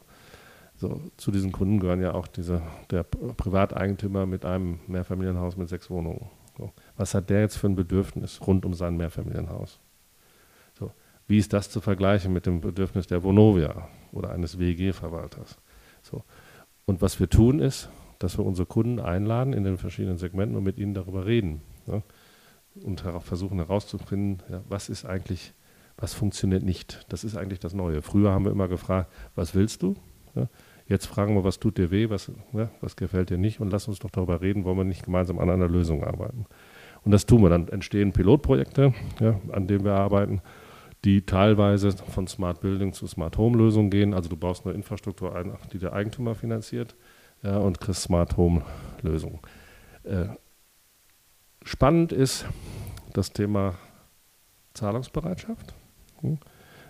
So, 0.76 1.00
zu 1.16 1.32
diesen 1.32 1.50
Kunden 1.50 1.80
gehören 1.80 2.00
ja 2.00 2.14
auch 2.14 2.28
diese, 2.28 2.62
der 2.90 3.02
Privateigentümer 3.02 4.26
mit 4.26 4.44
einem 4.44 4.80
Mehrfamilienhaus 4.86 5.56
mit 5.56 5.68
sechs 5.68 5.90
Wohnungen. 5.90 6.30
So, 6.58 6.72
was 6.96 7.14
hat 7.14 7.30
der 7.30 7.40
jetzt 7.42 7.56
für 7.56 7.68
ein 7.68 7.76
Bedürfnis 7.76 8.40
rund 8.44 8.66
um 8.66 8.74
sein 8.74 8.96
Mehrfamilienhaus? 8.96 9.78
So, 10.76 10.90
wie 11.28 11.38
ist 11.38 11.52
das 11.52 11.70
zu 11.70 11.80
vergleichen 11.80 12.32
mit 12.32 12.46
dem 12.46 12.60
Bedürfnis 12.60 13.06
der 13.06 13.22
Vonovia 13.22 13.88
oder 14.10 14.30
eines 14.30 14.58
WEG-Verwalters? 14.58 15.56
So, 16.02 16.24
und 16.84 17.00
was 17.00 17.20
wir 17.20 17.30
tun 17.30 17.60
ist, 17.60 17.88
dass 18.18 18.38
wir 18.38 18.44
unsere 18.44 18.66
Kunden 18.66 18.98
einladen 18.98 19.52
in 19.52 19.62
den 19.62 19.78
verschiedenen 19.78 20.18
Segmenten 20.18 20.56
und 20.56 20.64
mit 20.64 20.78
ihnen 20.78 20.94
darüber 20.94 21.26
reden 21.26 21.62
ja, 21.86 22.02
und 22.82 23.00
versuchen 23.00 23.58
herauszufinden, 23.58 24.42
ja, 24.50 24.62
was 24.68 24.88
ist 24.88 25.04
eigentlich, 25.04 25.52
was 25.96 26.12
funktioniert 26.12 26.64
nicht. 26.64 27.06
Das 27.08 27.22
ist 27.22 27.36
eigentlich 27.36 27.60
das 27.60 27.72
Neue. 27.72 28.02
Früher 28.02 28.32
haben 28.32 28.44
wir 28.44 28.52
immer 28.52 28.66
gefragt, 28.66 29.12
was 29.36 29.54
willst 29.54 29.82
du? 29.84 29.94
Ja, 30.34 30.48
Jetzt 30.88 31.06
fragen 31.06 31.34
wir, 31.34 31.44
was 31.44 31.60
tut 31.60 31.76
dir 31.76 31.90
weh, 31.90 32.08
was, 32.08 32.32
ja, 32.54 32.70
was 32.80 32.96
gefällt 32.96 33.28
dir 33.28 33.36
nicht 33.36 33.60
und 33.60 33.70
lass 33.70 33.88
uns 33.88 33.98
doch 33.98 34.10
darüber 34.10 34.40
reden, 34.40 34.64
wollen 34.64 34.78
wir 34.78 34.84
nicht 34.84 35.04
gemeinsam 35.04 35.38
an 35.38 35.50
einer 35.50 35.68
Lösung 35.68 36.02
arbeiten. 36.02 36.46
Und 37.04 37.12
das 37.12 37.26
tun 37.26 37.42
wir. 37.42 37.50
Dann 37.50 37.68
entstehen 37.68 38.12
Pilotprojekte, 38.12 38.94
ja, 39.20 39.38
an 39.52 39.66
denen 39.66 39.84
wir 39.84 39.92
arbeiten, 39.92 40.40
die 41.04 41.26
teilweise 41.26 41.92
von 41.92 42.26
Smart 42.26 42.60
Building 42.60 42.92
zu 42.92 43.06
Smart 43.06 43.36
Home 43.36 43.56
Lösungen 43.58 43.90
gehen. 43.90 44.14
Also 44.14 44.30
du 44.30 44.36
baust 44.36 44.66
eine 44.66 44.74
Infrastruktur 44.74 45.36
ein, 45.36 45.52
die 45.72 45.78
der 45.78 45.92
Eigentümer 45.92 46.34
finanziert 46.34 46.96
ja, 47.42 47.58
und 47.58 47.80
kriegst 47.80 48.02
Smart 48.02 48.36
Home 48.36 48.62
Lösungen. 49.02 49.40
Äh, 50.04 50.26
spannend 51.64 52.12
ist 52.12 52.46
das 53.12 53.32
Thema 53.32 53.74
Zahlungsbereitschaft. 54.74 55.74
Hm? 56.20 56.38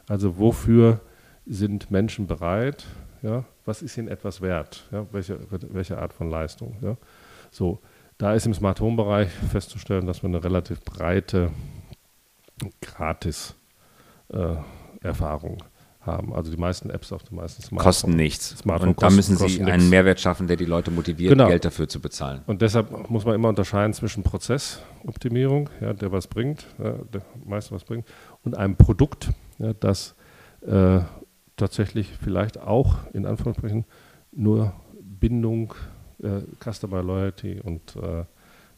Also 0.08 0.38
wofür 0.38 1.00
sind 1.46 1.90
Menschen 1.90 2.26
bereit, 2.26 2.87
ja, 3.22 3.44
was 3.68 3.83
ist 3.83 3.96
ihnen 3.98 4.09
etwas 4.09 4.40
wert? 4.40 4.88
Ja, 4.90 5.07
welche, 5.12 5.38
welche 5.50 5.98
Art 5.98 6.12
von 6.12 6.28
Leistung? 6.31 6.76
Ja? 6.81 6.96
So, 7.50 7.78
da 8.16 8.35
ist 8.35 8.46
im 8.46 8.54
Smart 8.54 8.81
Home 8.81 8.96
Bereich 8.96 9.28
festzustellen, 9.28 10.07
dass 10.07 10.22
wir 10.22 10.28
eine 10.28 10.42
relativ 10.42 10.81
breite 10.81 11.50
Gratis-Erfahrung 12.81 15.59
äh, 15.59 15.64
haben. 16.00 16.35
Also 16.35 16.50
die 16.50 16.57
meisten 16.57 16.90
Apps 16.90 17.12
auf 17.12 17.22
den 17.22 17.37
meisten 17.37 17.62
Smartphones. 17.62 17.85
Kosten 17.85 18.16
nichts. 18.16 18.59
Smartphone 18.59 18.88
und 18.88 19.02
da 19.02 19.11
müssen 19.11 19.37
Sie 19.37 19.61
einen 19.61 19.76
nichts. 19.76 19.90
Mehrwert 19.90 20.18
schaffen, 20.18 20.48
der 20.48 20.57
die 20.57 20.64
Leute 20.64 20.90
motiviert, 20.90 21.31
genau. 21.31 21.46
Geld 21.48 21.64
dafür 21.64 21.88
zu 21.88 22.00
bezahlen. 22.00 22.42
Und 22.46 22.62
deshalb 22.62 23.09
muss 23.11 23.24
man 23.24 23.35
immer 23.35 23.50
unterscheiden 23.50 23.92
zwischen 23.92 24.24
Prozessoptimierung, 24.24 25.68
ja, 25.81 25.92
der 25.92 26.11
was 26.11 26.26
bringt, 26.26 26.66
ja, 26.83 26.94
der 27.12 27.22
meist 27.44 27.70
was 27.70 27.85
bringt, 27.85 28.07
und 28.42 28.57
einem 28.57 28.76
Produkt, 28.76 29.31
ja, 29.59 29.74
das 29.74 30.16
äh, 30.66 31.00
tatsächlich 31.58 32.08
vielleicht 32.22 32.58
auch 32.58 32.96
in 33.12 33.26
Anführungsstrichen 33.26 33.84
nur 34.32 34.72
Bindung, 35.00 35.74
äh, 36.22 36.40
Customer 36.62 37.02
Loyalty 37.02 37.60
und 37.60 37.96
äh, 37.96 38.24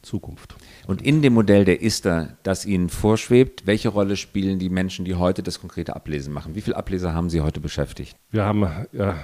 Zukunft. 0.02 0.56
Und 0.86 1.02
in 1.02 1.22
dem 1.22 1.34
Modell 1.34 1.64
der 1.64 1.82
ISTA, 1.82 2.28
das 2.42 2.64
Ihnen 2.64 2.88
vorschwebt, 2.88 3.66
welche 3.66 3.90
Rolle 3.90 4.16
spielen 4.16 4.58
die 4.58 4.70
Menschen, 4.70 5.04
die 5.04 5.14
heute 5.14 5.42
das 5.42 5.60
konkrete 5.60 5.94
Ablesen 5.94 6.32
machen? 6.32 6.54
Wie 6.54 6.60
viele 6.60 6.76
Ableser 6.76 7.12
haben 7.12 7.28
Sie 7.28 7.40
heute 7.40 7.60
beschäftigt? 7.60 8.16
Wir 8.30 8.44
haben 8.44 8.66
ja, 8.92 9.16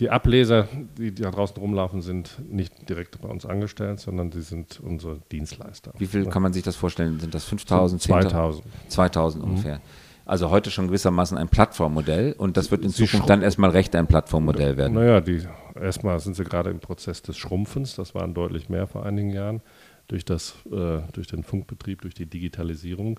die 0.00 0.10
Ableser, 0.10 0.68
die 0.96 1.14
da 1.14 1.30
draußen 1.30 1.56
rumlaufen, 1.56 2.00
sind 2.00 2.38
nicht 2.50 2.88
direkt 2.88 3.20
bei 3.20 3.28
uns 3.28 3.44
angestellt, 3.44 4.00
sondern 4.00 4.30
die 4.30 4.40
sind 4.40 4.80
unsere 4.80 5.20
Dienstleister. 5.30 5.92
Wie 5.98 6.06
viel 6.06 6.24
kann 6.26 6.42
man 6.42 6.52
sich 6.52 6.62
das 6.62 6.76
vorstellen? 6.76 7.20
Sind 7.20 7.34
das 7.34 7.44
5000, 7.44 8.00
2000? 8.00 8.64
2000 8.88 9.44
ungefähr. 9.44 9.76
Mhm. 9.76 9.82
Also 10.24 10.50
heute 10.50 10.70
schon 10.70 10.86
gewissermaßen 10.86 11.36
ein 11.36 11.48
Plattformmodell 11.48 12.34
und 12.38 12.56
das 12.56 12.70
wird 12.70 12.82
in 12.82 12.90
sie 12.90 13.04
Zukunft 13.04 13.28
dann 13.28 13.42
erstmal 13.42 13.70
recht 13.70 13.94
ein 13.96 14.06
Plattformmodell 14.06 14.76
werden. 14.76 14.94
Naja, 14.94 15.20
die, 15.20 15.42
erstmal 15.80 16.20
sind 16.20 16.36
sie 16.36 16.44
gerade 16.44 16.70
im 16.70 16.80
Prozess 16.80 17.22
des 17.22 17.36
Schrumpfens, 17.36 17.96
das 17.96 18.14
waren 18.14 18.34
deutlich 18.34 18.68
mehr 18.68 18.86
vor 18.86 19.04
einigen 19.04 19.30
Jahren. 19.30 19.62
Durch, 20.08 20.24
das, 20.24 20.54
äh, 20.70 21.00
durch 21.12 21.28
den 21.28 21.42
Funkbetrieb, 21.42 22.02
durch 22.02 22.14
die 22.14 22.26
Digitalisierung, 22.26 23.18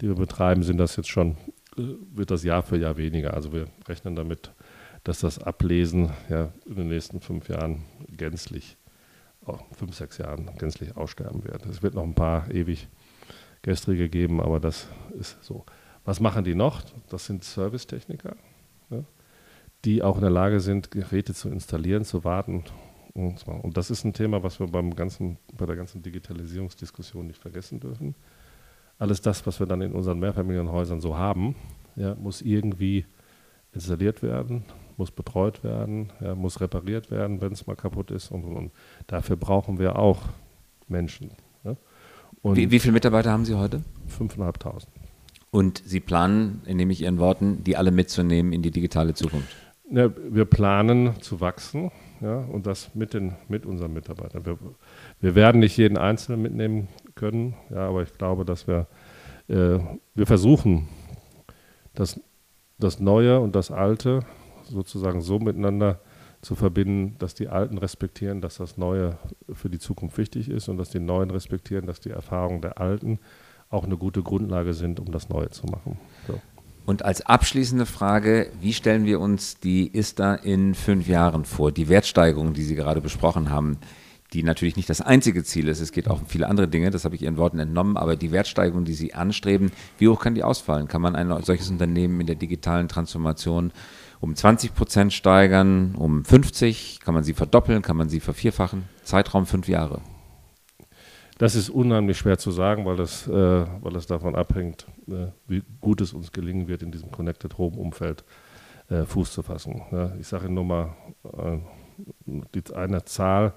die 0.00 0.08
wir 0.08 0.14
betreiben, 0.14 0.62
sind 0.62 0.78
das 0.78 0.96
jetzt 0.96 1.08
schon, 1.08 1.32
äh, 1.76 1.82
wird 2.14 2.30
das 2.30 2.44
Jahr 2.44 2.62
für 2.62 2.78
Jahr 2.78 2.96
weniger. 2.96 3.34
Also 3.34 3.52
wir 3.52 3.66
rechnen 3.88 4.16
damit, 4.16 4.52
dass 5.04 5.20
das 5.20 5.38
Ablesen 5.38 6.10
ja 6.28 6.50
in 6.66 6.76
den 6.76 6.88
nächsten 6.88 7.20
fünf 7.20 7.48
Jahren 7.48 7.84
gänzlich, 8.08 8.76
oh, 9.44 9.58
fünf, 9.76 9.94
sechs 9.94 10.18
Jahren 10.18 10.50
gänzlich 10.58 10.96
aussterben 10.96 11.44
wird. 11.44 11.66
Es 11.66 11.82
wird 11.82 11.94
noch 11.94 12.04
ein 12.04 12.14
paar 12.14 12.50
ewig 12.50 12.88
gestrige 13.62 14.08
geben, 14.08 14.40
aber 14.40 14.60
das 14.60 14.88
ist 15.18 15.42
so. 15.42 15.64
Was 16.10 16.18
machen 16.18 16.42
die 16.42 16.56
noch? 16.56 16.82
Das 17.08 17.26
sind 17.26 17.44
Servicetechniker, 17.44 18.34
ja, 18.90 19.04
die 19.84 20.02
auch 20.02 20.16
in 20.16 20.22
der 20.22 20.30
Lage 20.30 20.58
sind, 20.58 20.90
Geräte 20.90 21.34
zu 21.34 21.48
installieren, 21.48 22.04
zu 22.04 22.24
warten. 22.24 22.64
Und, 23.14 23.46
und 23.46 23.76
das 23.76 23.92
ist 23.92 24.02
ein 24.02 24.12
Thema, 24.12 24.42
was 24.42 24.58
wir 24.58 24.66
beim 24.66 24.96
ganzen, 24.96 25.38
bei 25.56 25.66
der 25.66 25.76
ganzen 25.76 26.02
Digitalisierungsdiskussion 26.02 27.28
nicht 27.28 27.40
vergessen 27.40 27.78
dürfen. 27.78 28.16
Alles 28.98 29.20
das, 29.20 29.46
was 29.46 29.60
wir 29.60 29.68
dann 29.68 29.82
in 29.82 29.92
unseren 29.92 30.18
Mehrfamilienhäusern 30.18 31.00
so 31.00 31.16
haben, 31.16 31.54
ja, 31.94 32.16
muss 32.16 32.42
irgendwie 32.42 33.06
installiert 33.72 34.20
werden, 34.20 34.64
muss 34.96 35.12
betreut 35.12 35.62
werden, 35.62 36.12
ja, 36.20 36.34
muss 36.34 36.60
repariert 36.60 37.12
werden, 37.12 37.40
wenn 37.40 37.52
es 37.52 37.68
mal 37.68 37.76
kaputt 37.76 38.10
ist. 38.10 38.32
Und, 38.32 38.42
und, 38.42 38.56
und, 38.56 38.72
dafür 39.06 39.36
brauchen 39.36 39.78
wir 39.78 39.96
auch 39.96 40.22
Menschen. 40.88 41.30
Ja. 41.62 41.76
Wie, 42.42 42.68
wie 42.68 42.80
viele 42.80 42.94
Mitarbeiter 42.94 43.30
haben 43.30 43.44
Sie 43.44 43.54
heute? 43.54 43.84
5.500. 44.18 44.88
Und 45.50 45.82
Sie 45.84 46.00
planen, 46.00 46.62
nehme 46.66 46.92
ich 46.92 47.02
Ihren 47.02 47.18
Worten, 47.18 47.64
die 47.64 47.76
alle 47.76 47.90
mitzunehmen 47.90 48.52
in 48.52 48.62
die 48.62 48.70
digitale 48.70 49.14
Zukunft? 49.14 49.56
Ja, 49.90 50.08
wir 50.30 50.44
planen 50.44 51.20
zu 51.20 51.40
wachsen 51.40 51.90
ja, 52.20 52.38
und 52.38 52.66
das 52.66 52.94
mit, 52.94 53.12
den, 53.12 53.34
mit 53.48 53.66
unseren 53.66 53.92
Mitarbeitern. 53.92 54.46
Wir, 54.46 54.56
wir 55.20 55.34
werden 55.34 55.58
nicht 55.58 55.76
jeden 55.76 55.96
Einzelnen 55.96 56.42
mitnehmen 56.42 56.88
können, 57.16 57.54
ja, 57.70 57.88
aber 57.88 58.02
ich 58.02 58.16
glaube, 58.16 58.44
dass 58.44 58.68
wir, 58.68 58.86
äh, 59.48 59.80
wir 60.14 60.26
versuchen, 60.26 60.88
das, 61.94 62.20
das 62.78 63.00
Neue 63.00 63.40
und 63.40 63.56
das 63.56 63.72
Alte 63.72 64.20
sozusagen 64.62 65.20
so 65.20 65.40
miteinander 65.40 66.00
zu 66.40 66.54
verbinden, 66.54 67.16
dass 67.18 67.34
die 67.34 67.48
Alten 67.48 67.76
respektieren, 67.76 68.40
dass 68.40 68.58
das 68.58 68.78
Neue 68.78 69.18
für 69.52 69.68
die 69.68 69.78
Zukunft 69.78 70.16
wichtig 70.16 70.48
ist 70.48 70.68
und 70.68 70.76
dass 70.76 70.90
die 70.90 71.00
Neuen 71.00 71.30
respektieren, 71.30 71.86
dass 71.86 72.00
die 72.00 72.10
Erfahrungen 72.10 72.62
der 72.62 72.80
Alten 72.80 73.18
auch 73.70 73.84
eine 73.84 73.96
gute 73.96 74.22
Grundlage 74.22 74.74
sind, 74.74 75.00
um 75.00 75.12
das 75.12 75.28
Neue 75.28 75.50
zu 75.50 75.66
machen. 75.66 75.96
So. 76.26 76.40
Und 76.84 77.04
als 77.04 77.24
abschließende 77.24 77.86
Frage, 77.86 78.50
wie 78.60 78.72
stellen 78.72 79.06
wir 79.06 79.20
uns 79.20 79.60
die 79.60 79.96
ISTA 79.96 80.34
in 80.34 80.74
fünf 80.74 81.06
Jahren 81.06 81.44
vor? 81.44 81.70
Die 81.70 81.88
Wertsteigerung, 81.88 82.52
die 82.52 82.64
Sie 82.64 82.74
gerade 82.74 83.00
besprochen 83.00 83.50
haben, 83.50 83.78
die 84.32 84.42
natürlich 84.42 84.76
nicht 84.76 84.90
das 84.90 85.00
einzige 85.00 85.44
Ziel 85.44 85.68
ist, 85.68 85.80
es 85.80 85.92
geht 85.92 86.08
auch 86.08 86.20
um 86.20 86.26
viele 86.26 86.48
andere 86.48 86.66
Dinge, 86.66 86.90
das 86.90 87.04
habe 87.04 87.14
ich 87.14 87.22
Ihren 87.22 87.36
Worten 87.36 87.60
entnommen, 87.60 87.96
aber 87.96 88.16
die 88.16 88.32
Wertsteigerung, 88.32 88.84
die 88.84 88.94
Sie 88.94 89.14
anstreben, 89.14 89.70
wie 89.98 90.08
hoch 90.08 90.20
kann 90.20 90.34
die 90.34 90.42
ausfallen? 90.42 90.88
Kann 90.88 91.02
man 91.02 91.14
ein 91.14 91.28
solches 91.44 91.70
Unternehmen 91.70 92.20
in 92.20 92.26
der 92.26 92.36
digitalen 92.36 92.88
Transformation 92.88 93.72
um 94.20 94.34
20 94.34 94.74
Prozent 94.74 95.12
steigern, 95.12 95.94
um 95.94 96.24
50? 96.24 97.00
Kann 97.04 97.14
man 97.14 97.24
sie 97.24 97.34
verdoppeln? 97.34 97.82
Kann 97.82 97.96
man 97.96 98.08
sie 98.08 98.20
vervierfachen? 98.20 98.84
Zeitraum 99.02 99.46
fünf 99.46 99.68
Jahre. 99.68 100.00
Das 101.40 101.54
ist 101.54 101.70
unheimlich 101.70 102.18
schwer 102.18 102.36
zu 102.36 102.50
sagen, 102.50 102.84
weil 102.84 102.96
das, 102.96 103.26
äh, 103.26 103.32
weil 103.32 103.94
das 103.94 104.06
davon 104.06 104.34
abhängt, 104.34 104.86
äh, 105.08 105.28
wie 105.46 105.62
gut 105.80 106.02
es 106.02 106.12
uns 106.12 106.32
gelingen 106.32 106.68
wird, 106.68 106.82
in 106.82 106.92
diesem 106.92 107.10
Connected 107.10 107.56
Home-Umfeld 107.56 108.24
äh, 108.90 109.06
Fuß 109.06 109.32
zu 109.32 109.42
fassen. 109.42 109.80
Ja, 109.90 110.14
ich 110.20 110.28
sage 110.28 110.48
Ihnen 110.48 110.56
nur 110.56 110.64
mal 110.64 110.96
äh, 111.24 112.74
eine 112.74 113.06
Zahl. 113.06 113.54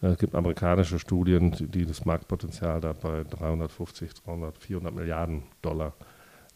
Es 0.00 0.16
gibt 0.16 0.34
amerikanische 0.34 0.98
Studien, 0.98 1.50
die, 1.50 1.66
die, 1.66 1.84
das 1.84 2.06
Marktpotenzial 2.06 2.80
da 2.80 2.94
bei 2.94 3.24
350, 3.24 4.14
300, 4.24 4.56
400 4.56 4.94
Milliarden 4.94 5.42
Dollar 5.60 5.92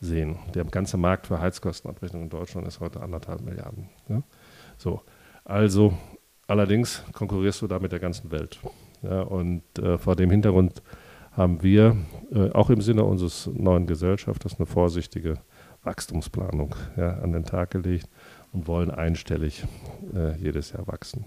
sehen. 0.01 0.39
Der 0.55 0.65
ganze 0.65 0.97
Markt 0.97 1.27
für 1.27 1.39
Heizkostenabrechnung 1.39 2.23
in 2.23 2.31
Deutschland 2.31 2.67
ist 2.67 2.81
heute 2.81 3.03
anderthalb 3.03 3.43
Milliarden. 3.43 3.91
Ja? 4.09 4.23
So, 4.79 5.03
also 5.45 5.93
allerdings 6.47 7.05
konkurrierst 7.13 7.61
du 7.61 7.67
da 7.67 7.79
mit 7.79 7.93
der 7.93 8.01
ganzen 8.01 8.31
Welt. 8.31 8.59
Ja, 9.03 9.23
und 9.23 9.63
äh, 9.79 9.99
vor 9.99 10.17
dem 10.17 10.31
Hintergrund 10.31 10.83
haben 11.33 11.63
wir 11.63 11.97
äh, 12.33 12.51
auch 12.51 12.71
im 12.71 12.81
Sinne 12.81 13.05
unseres 13.05 13.49
neuen 13.53 13.87
Gesellschafters 13.87 14.59
eine 14.59 14.67
vorsichtige 14.67 15.35
Wachstumsplanung 15.83 16.75
ja, 16.97 17.19
an 17.19 17.33
den 17.33 17.45
Tag 17.45 17.71
gelegt 17.71 18.09
und 18.53 18.69
wollen 18.69 18.91
einstellig 18.91 19.65
äh, 20.15 20.37
jedes 20.37 20.73
Jahr 20.73 20.87
wachsen. 20.87 21.25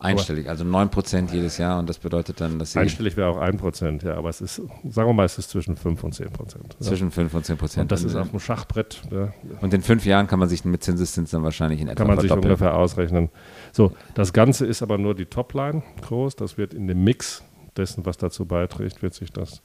Einstellig, 0.00 0.48
also 0.48 0.64
9 0.64 0.90
Prozent 0.90 1.32
jedes 1.32 1.58
Jahr 1.58 1.78
und 1.78 1.88
das 1.88 1.98
bedeutet 1.98 2.40
dann, 2.40 2.58
dass 2.58 2.72
Sie. 2.72 2.78
Einstellig 2.78 3.16
wäre 3.16 3.28
auch 3.28 3.36
1 3.36 3.60
Prozent, 3.60 4.02
ja, 4.02 4.14
aber 4.14 4.28
es 4.28 4.40
ist, 4.40 4.56
sagen 4.56 5.08
wir 5.08 5.12
mal, 5.12 5.24
es 5.24 5.38
ist 5.38 5.50
zwischen 5.50 5.76
5 5.76 6.04
und 6.04 6.14
10 6.14 6.30
Prozent. 6.30 6.76
Zwischen 6.80 7.10
5 7.10 7.34
und 7.34 7.44
10 7.44 7.56
Prozent. 7.56 7.82
Und 7.82 7.92
das 7.92 8.04
ist 8.04 8.14
auf 8.14 8.30
dem 8.30 8.40
Schachbrett. 8.40 9.02
Ja. 9.10 9.32
Und 9.60 9.74
in 9.74 9.82
fünf 9.82 10.04
Jahren 10.06 10.26
kann 10.26 10.38
man 10.38 10.48
sich 10.48 10.64
mit 10.64 10.82
Zinseszins 10.82 11.30
dann 11.30 11.42
wahrscheinlich 11.42 11.80
in 11.80 11.88
etwa 11.88 12.04
Kann 12.04 12.08
man 12.08 12.20
sich 12.20 12.30
ungefähr 12.30 12.76
ausrechnen. 12.76 13.30
So, 13.72 13.92
das 14.14 14.32
Ganze 14.32 14.66
ist 14.66 14.82
aber 14.82 14.98
nur 14.98 15.14
die 15.14 15.26
Topline 15.26 15.82
groß, 16.02 16.36
das 16.36 16.58
wird 16.58 16.74
in 16.74 16.86
dem 16.86 17.04
Mix 17.04 17.42
dessen, 17.76 18.06
was 18.06 18.16
dazu 18.16 18.46
beiträgt, 18.46 19.02
wird 19.02 19.14
sich 19.14 19.32
das 19.32 19.62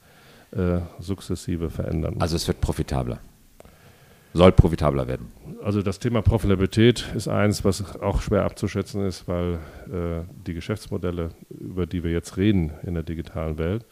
äh, 0.52 0.80
sukzessive 0.98 1.70
verändern. 1.70 2.16
Also 2.18 2.36
es 2.36 2.46
wird 2.46 2.60
profitabler 2.60 3.20
soll 4.34 4.52
profitabler 4.52 5.08
werden. 5.08 5.28
Also 5.62 5.82
das 5.82 5.98
Thema 5.98 6.22
Profitabilität 6.22 7.08
ist 7.14 7.28
eins, 7.28 7.64
was 7.64 8.00
auch 8.00 8.22
schwer 8.22 8.44
abzuschätzen 8.44 9.04
ist, 9.06 9.28
weil 9.28 9.54
äh, 9.86 10.24
die 10.46 10.54
Geschäftsmodelle, 10.54 11.30
über 11.50 11.86
die 11.86 12.02
wir 12.02 12.10
jetzt 12.10 12.36
reden 12.36 12.72
in 12.84 12.94
der 12.94 13.02
digitalen 13.02 13.58
Welt, 13.58 13.84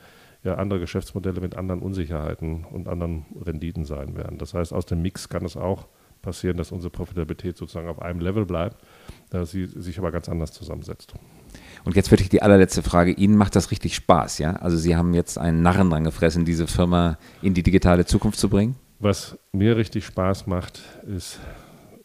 ja 0.43 0.55
andere 0.55 0.81
Geschäftsmodelle 0.81 1.41
mit 1.41 1.57
anderen 1.57 1.83
Unsicherheiten 1.83 2.65
und 2.65 2.89
anderen 2.89 3.27
Renditen 3.45 3.85
sein 3.85 4.17
werden. 4.17 4.39
Das 4.39 4.55
heißt, 4.55 4.73
aus 4.73 4.87
dem 4.87 5.03
Mix 5.03 5.29
kann 5.29 5.45
es 5.45 5.57
auch 5.57 5.87
passieren, 6.23 6.57
dass 6.57 6.73
unsere 6.73 6.91
Profitabilität 6.91 7.57
sozusagen 7.57 7.89
auf 7.89 8.01
einem 8.01 8.21
Level 8.21 8.45
bleibt, 8.45 8.77
dass 9.31 9.51
sie 9.51 9.67
sich 9.67 9.99
aber 9.99 10.13
ganz 10.13 10.29
anders 10.29 10.53
zusammensetzt. 10.53 11.15
Und 11.85 11.97
jetzt 11.97 12.11
wirklich 12.11 12.29
die 12.29 12.43
allerletzte 12.43 12.83
Frage. 12.83 13.13
Ihnen 13.13 13.37
macht 13.37 13.57
das 13.57 13.71
richtig 13.71 13.95
Spaß, 13.95 14.39
ja? 14.39 14.53
Also 14.57 14.77
Sie 14.77 14.97
haben 14.97 15.15
jetzt 15.15 15.39
einen 15.39 15.63
Narren 15.63 15.91
dran 15.91 16.05
gefressen, 16.05 16.45
diese 16.45 16.67
Firma 16.67 17.19
in 17.43 17.55
die 17.55 17.63
digitale 17.63 18.05
Zukunft 18.05 18.39
zu 18.39 18.49
bringen? 18.49 18.77
Was 19.01 19.39
mir 19.53 19.79
richtig 19.79 20.05
Spaß 20.05 20.47
macht, 20.47 20.83
ist 21.07 21.41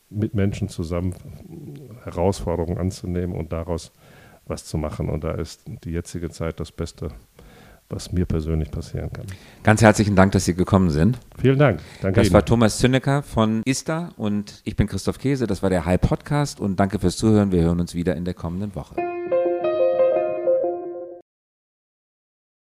mit 0.10 0.34
Menschen 0.34 0.70
zusammen 0.70 1.14
Herausforderungen 2.06 2.78
anzunehmen 2.78 3.36
und 3.36 3.52
daraus 3.52 3.92
was 4.46 4.64
zu 4.64 4.78
machen. 4.78 5.10
Und 5.10 5.26
da 5.26 5.32
ist 5.32 5.64
die 5.84 5.92
jetzige 5.92 6.30
Zeit 6.30 6.60
das 6.62 6.72
Beste, 6.72 7.10
was 7.90 8.14
mir 8.14 8.26
persönlich 8.26 8.72
passieren 8.72 9.12
kann. 9.12 9.26
Ganz 9.64 9.82
herzlichen 9.82 10.16
Dank, 10.16 10.32
dass 10.32 10.46
Sie 10.46 10.56
gekommen 10.56 10.90
sind. 10.90 11.20
Vielen 11.38 11.60
Dank. 11.60 11.82
Danke 12.02 12.22
das 12.22 12.28
Ihnen. 12.28 12.34
war 12.34 12.46
Thomas 12.46 12.78
Zünnecker 12.78 13.24
von 13.24 13.62
ISTA 13.66 14.12
und 14.16 14.62
ich 14.64 14.78
bin 14.78 14.88
Christoph 14.88 15.20
Käse. 15.20 15.48
Das 15.48 15.62
war 15.62 15.70
der 15.70 15.86
High 15.86 16.00
Podcast 16.00 16.62
und 16.62 16.80
danke 16.80 17.00
fürs 17.00 17.18
Zuhören. 17.18 17.52
Wir 17.52 17.62
hören 17.62 17.82
uns 17.82 17.94
wieder 17.94 18.16
in 18.16 18.24
der 18.24 18.36
kommenden 18.36 18.74
Woche. 18.74 18.96